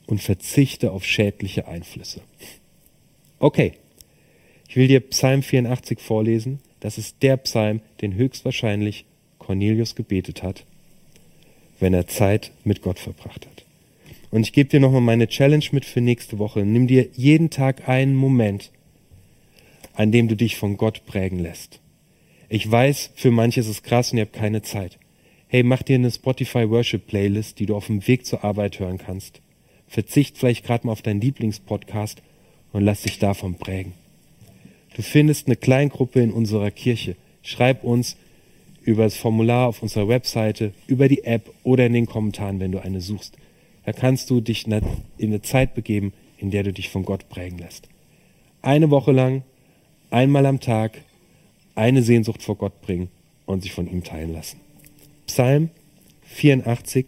und 0.08 0.22
verzichte 0.22 0.92
auf 0.92 1.06
schädliche 1.06 1.68
Einflüsse. 1.68 2.22
Okay, 3.40 3.74
ich 4.68 4.76
will 4.76 4.88
dir 4.88 5.00
Psalm 5.00 5.44
84 5.44 6.00
vorlesen. 6.00 6.60
Das 6.80 6.98
ist 6.98 7.22
der 7.22 7.38
Psalm, 7.38 7.82
den 8.02 8.16
höchstwahrscheinlich 8.16 9.06
Cornelius 9.46 9.96
gebetet 9.96 10.42
hat, 10.42 10.66
wenn 11.80 11.94
er 11.94 12.08
Zeit 12.08 12.52
mit 12.64 12.82
Gott 12.82 13.00
verbracht 13.00 13.46
hat. 13.46 13.66
Und 14.32 14.42
ich 14.42 14.54
gebe 14.54 14.70
dir 14.70 14.80
nochmal 14.80 15.02
meine 15.02 15.28
Challenge 15.28 15.66
mit 15.72 15.86
für 15.86 16.02
nächste 16.02 16.40
Woche. 16.40 16.66
Nimm 16.66 16.88
dir 16.88 17.08
jeden 17.14 17.52
Tag 17.52 17.88
einen 17.88 18.16
Moment, 18.16 18.72
an 19.94 20.12
dem 20.12 20.28
du 20.28 20.36
dich 20.36 20.58
von 20.58 20.78
Gott 20.78 21.06
prägen 21.06 21.40
lässt. 21.40 21.80
Ich 22.50 22.70
weiß, 22.70 23.12
für 23.16 23.32
manche 23.32 23.60
ist 23.60 23.68
es 23.68 23.84
krass 23.84 24.12
und 24.12 24.18
ihr 24.18 24.26
habt 24.26 24.34
keine 24.34 24.62
Zeit. 24.62 24.98
Hey, 25.48 25.64
mach 25.64 25.84
dir 25.84 25.96
eine 25.96 26.12
Spotify 26.12 26.70
Worship 26.70 27.08
Playlist, 27.08 27.60
die 27.60 27.66
du 27.66 27.76
auf 27.76 27.88
dem 27.88 28.06
Weg 28.08 28.26
zur 28.26 28.44
Arbeit 28.44 28.80
hören 28.80 28.98
kannst. 28.98 29.42
Verzicht 29.88 30.38
vielleicht 30.38 30.66
gerade 30.66 30.88
mal 30.88 30.94
auf 30.94 31.02
deinen 31.02 31.22
Lieblingspodcast 31.22 32.22
und 32.74 32.84
lass 32.84 33.04
dich 33.04 33.20
davon 33.20 33.56
prägen. 33.56 33.94
Du 34.96 35.02
findest 35.02 35.48
eine 35.48 35.56
Kleingruppe 35.56 36.22
in 36.22 36.32
unserer 36.32 36.72
Kirche. 36.72 37.16
Schreib 37.42 37.84
uns 37.84 38.18
über 38.86 39.04
das 39.04 39.18
Formular 39.18 39.68
auf 39.68 39.82
unserer 39.82 40.08
Webseite, 40.08 40.72
über 40.86 41.08
die 41.08 41.24
App 41.24 41.52
oder 41.64 41.88
in 41.88 41.94
den 41.94 42.06
Kommentaren, 42.06 42.60
wenn 42.60 42.72
du 42.72 42.80
eine 42.80 43.02
suchst. 43.02 43.36
Da 43.84 43.94
kannst 43.94 44.30
du 44.30 44.42
dich 44.42 44.68
in 44.68 44.82
eine 45.20 45.42
Zeit 45.42 45.74
begeben, 45.74 46.14
in 46.38 46.52
der 46.52 46.64
du 46.64 46.72
dich 46.72 46.90
von 46.90 47.04
Gott 47.04 47.28
prägen 47.28 47.58
lässt. 47.58 47.90
Eine 48.62 48.92
Woche 48.92 49.12
lang, 49.12 49.44
einmal 50.12 50.46
am 50.46 50.60
Tag, 50.60 51.02
eine 51.74 52.04
Sehnsucht 52.04 52.44
vor 52.44 52.56
Gott 52.56 52.82
bringen 52.82 53.10
und 53.46 53.64
sich 53.64 53.74
von 53.74 53.88
ihm 53.88 54.04
teilen 54.04 54.34
lassen. 54.34 54.60
Psalm 55.26 55.70
84 56.24 57.08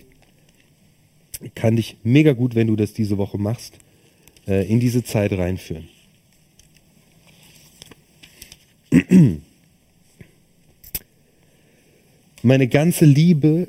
kann 1.54 1.76
dich 1.76 1.98
mega 2.04 2.34
gut, 2.34 2.56
wenn 2.56 2.68
du 2.68 2.76
das 2.76 2.94
diese 2.94 3.18
Woche 3.20 3.38
machst, 3.38 3.78
äh, 4.48 4.68
in 4.68 4.80
diese 4.80 5.04
Zeit 5.04 5.32
reinführen. 5.34 5.88
Meine 12.44 12.68
ganze 12.68 13.06
Liebe 13.06 13.68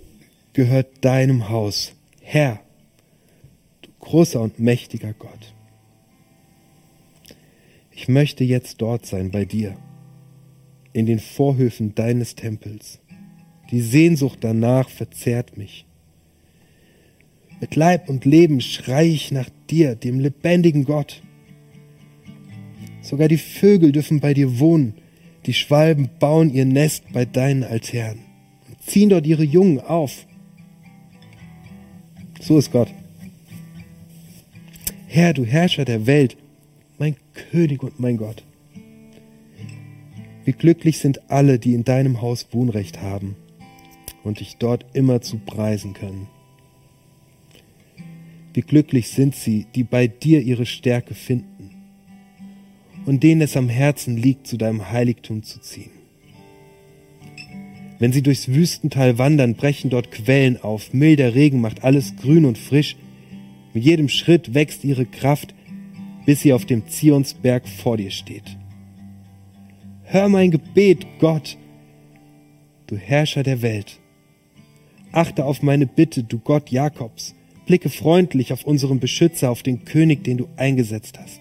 gehört 0.52 1.02
deinem 1.02 1.48
Haus, 1.48 1.94
Herr, 2.20 2.60
du 3.80 3.88
großer 4.00 4.42
und 4.42 4.58
mächtiger 4.58 5.14
Gott. 5.14 5.54
Ich 7.90 8.08
möchte 8.08 8.44
jetzt 8.44 8.82
dort 8.82 9.06
sein 9.06 9.30
bei 9.30 9.46
dir, 9.46 9.74
in 10.92 11.06
den 11.06 11.18
Vorhöfen 11.18 11.94
deines 11.94 12.34
Tempels. 12.34 13.00
Die 13.70 13.80
Sehnsucht 13.80 14.40
danach 14.42 14.90
verzehrt 14.90 15.56
mich. 15.56 15.86
Mit 17.60 17.74
Leib 17.74 18.10
und 18.10 18.26
Leben 18.26 18.60
schrei 18.60 19.06
ich 19.06 19.32
nach 19.32 19.48
dir, 19.70 19.94
dem 19.94 20.20
lebendigen 20.20 20.84
Gott. 20.84 21.22
Sogar 23.00 23.28
die 23.28 23.38
Vögel 23.38 23.92
dürfen 23.92 24.20
bei 24.20 24.34
dir 24.34 24.58
wohnen 24.58 24.92
Die 25.46 25.54
Schwalben 25.54 26.10
bauen 26.18 26.52
ihr 26.52 26.66
Nest 26.66 27.04
bei 27.14 27.24
deinen 27.24 27.64
Altären 27.64 28.27
ziehen 28.88 29.08
dort 29.08 29.26
ihre 29.26 29.44
Jungen 29.44 29.80
auf. 29.80 30.26
So 32.40 32.58
ist 32.58 32.72
Gott. 32.72 32.88
Herr, 35.06 35.32
du 35.32 35.44
Herrscher 35.44 35.84
der 35.84 36.06
Welt, 36.06 36.36
mein 36.98 37.16
König 37.32 37.82
und 37.82 37.98
mein 37.98 38.16
Gott. 38.16 38.44
Wie 40.44 40.52
glücklich 40.52 40.98
sind 40.98 41.30
alle, 41.30 41.58
die 41.58 41.74
in 41.74 41.84
deinem 41.84 42.22
Haus 42.22 42.48
Wohnrecht 42.52 43.02
haben 43.02 43.36
und 44.24 44.40
dich 44.40 44.56
dort 44.56 44.86
immer 44.94 45.20
zu 45.20 45.38
preisen 45.38 45.92
können. 45.92 46.28
Wie 48.54 48.62
glücklich 48.62 49.08
sind 49.10 49.34
sie, 49.34 49.66
die 49.74 49.84
bei 49.84 50.08
dir 50.08 50.40
ihre 50.40 50.66
Stärke 50.66 51.14
finden 51.14 51.70
und 53.06 53.22
denen 53.22 53.40
es 53.40 53.56
am 53.56 53.68
Herzen 53.68 54.16
liegt, 54.16 54.46
zu 54.46 54.56
deinem 54.56 54.90
Heiligtum 54.90 55.42
zu 55.42 55.60
ziehen. 55.60 55.97
Wenn 57.98 58.12
sie 58.12 58.22
durchs 58.22 58.48
Wüstental 58.48 59.18
wandern, 59.18 59.54
brechen 59.54 59.90
dort 59.90 60.12
Quellen 60.12 60.60
auf, 60.62 60.92
milder 60.92 61.34
Regen 61.34 61.60
macht 61.60 61.82
alles 61.82 62.14
grün 62.16 62.44
und 62.44 62.56
frisch, 62.56 62.96
mit 63.74 63.84
jedem 63.84 64.08
Schritt 64.08 64.54
wächst 64.54 64.84
ihre 64.84 65.04
Kraft, 65.04 65.54
bis 66.24 66.42
sie 66.42 66.52
auf 66.52 66.64
dem 66.64 66.86
Zionsberg 66.88 67.68
vor 67.68 67.96
dir 67.96 68.10
steht. 68.10 68.56
Hör 70.04 70.28
mein 70.28 70.50
Gebet, 70.50 71.06
Gott, 71.18 71.58
du 72.86 72.96
Herrscher 72.96 73.42
der 73.42 73.62
Welt. 73.62 73.98
Achte 75.12 75.44
auf 75.44 75.62
meine 75.62 75.86
Bitte, 75.86 76.22
du 76.22 76.38
Gott 76.38 76.70
Jakobs. 76.70 77.34
Blicke 77.66 77.90
freundlich 77.90 78.52
auf 78.52 78.64
unseren 78.64 79.00
Beschützer, 79.00 79.50
auf 79.50 79.62
den 79.62 79.84
König, 79.84 80.24
den 80.24 80.38
du 80.38 80.48
eingesetzt 80.56 81.18
hast. 81.18 81.40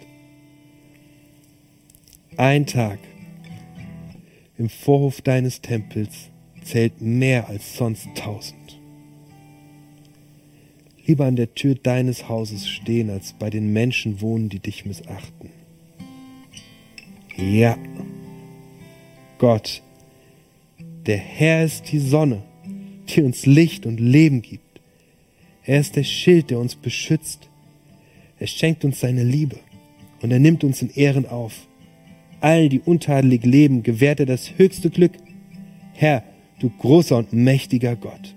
Ein 2.36 2.66
Tag 2.66 3.00
im 4.58 4.70
Vorhof 4.70 5.22
deines 5.22 5.62
Tempels 5.62 6.30
zählt 6.68 7.02
mehr 7.02 7.48
als 7.48 7.78
sonst 7.78 8.08
tausend. 8.16 8.80
Lieber 11.06 11.26
an 11.26 11.38
der 11.38 11.54
Tür 11.56 11.76
deines 11.76 12.28
Hauses 12.28 12.68
stehen, 12.68 13.10
als 13.10 13.34
bei 13.34 13.50
den 13.50 13.72
Menschen 13.72 14.20
wohnen, 14.20 14.50
die 14.50 14.60
dich 14.60 14.86
missachten. 14.86 15.52
Ja, 17.38 17.78
Gott, 19.38 19.82
der 21.06 21.18
Herr 21.18 21.64
ist 21.64 21.92
die 21.92 22.00
Sonne, 22.00 22.44
die 23.08 23.22
uns 23.22 23.46
Licht 23.46 23.86
und 23.86 24.00
Leben 24.00 24.42
gibt. 24.42 24.82
Er 25.64 25.80
ist 25.80 25.96
der 25.96 26.04
Schild, 26.04 26.50
der 26.50 26.60
uns 26.60 26.76
beschützt. 26.76 27.48
Er 28.40 28.48
schenkt 28.48 28.84
uns 28.84 29.00
seine 29.00 29.24
Liebe 29.24 29.58
und 30.22 30.32
er 30.32 30.40
nimmt 30.40 30.64
uns 30.64 30.82
in 30.82 30.90
Ehren 30.90 31.26
auf. 31.26 31.68
All 32.42 32.68
die 32.68 32.82
untadelig 32.82 33.46
leben, 33.46 33.84
gewährt 33.84 34.20
er 34.20 34.26
das 34.26 34.58
höchste 34.58 34.90
Glück. 34.90 35.14
Herr, 35.94 36.24
du 36.60 36.70
großer 36.70 37.18
und 37.18 37.34
mächtiger 37.34 37.96
Gott. 37.96 38.36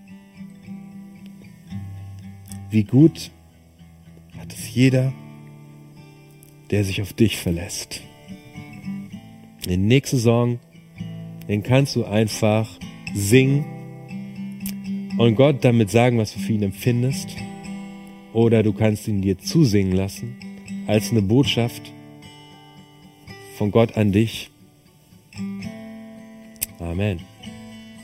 Wie 2.70 2.84
gut 2.84 3.30
hat 4.38 4.52
es 4.52 4.74
jeder, 4.74 5.12
der 6.70 6.84
sich 6.84 7.02
auf 7.02 7.12
dich 7.12 7.36
verlässt. 7.36 8.02
Den 9.66 9.86
nächsten 9.86 10.18
Song, 10.18 10.58
den 11.48 11.62
kannst 11.62 11.96
du 11.96 12.04
einfach 12.04 12.68
singen 13.14 13.64
und 15.18 15.34
Gott 15.34 15.64
damit 15.64 15.90
sagen, 15.90 16.18
was 16.18 16.32
du 16.32 16.38
für 16.38 16.52
ihn 16.52 16.62
empfindest. 16.62 17.28
Oder 18.32 18.62
du 18.62 18.72
kannst 18.72 19.08
ihn 19.08 19.20
dir 19.20 19.38
zusingen 19.38 19.92
lassen 19.92 20.36
als 20.86 21.10
eine 21.10 21.22
Botschaft 21.22 21.92
von 23.56 23.70
Gott 23.72 23.96
an 23.96 24.12
dich. 24.12 24.50
Amen. 26.78 27.20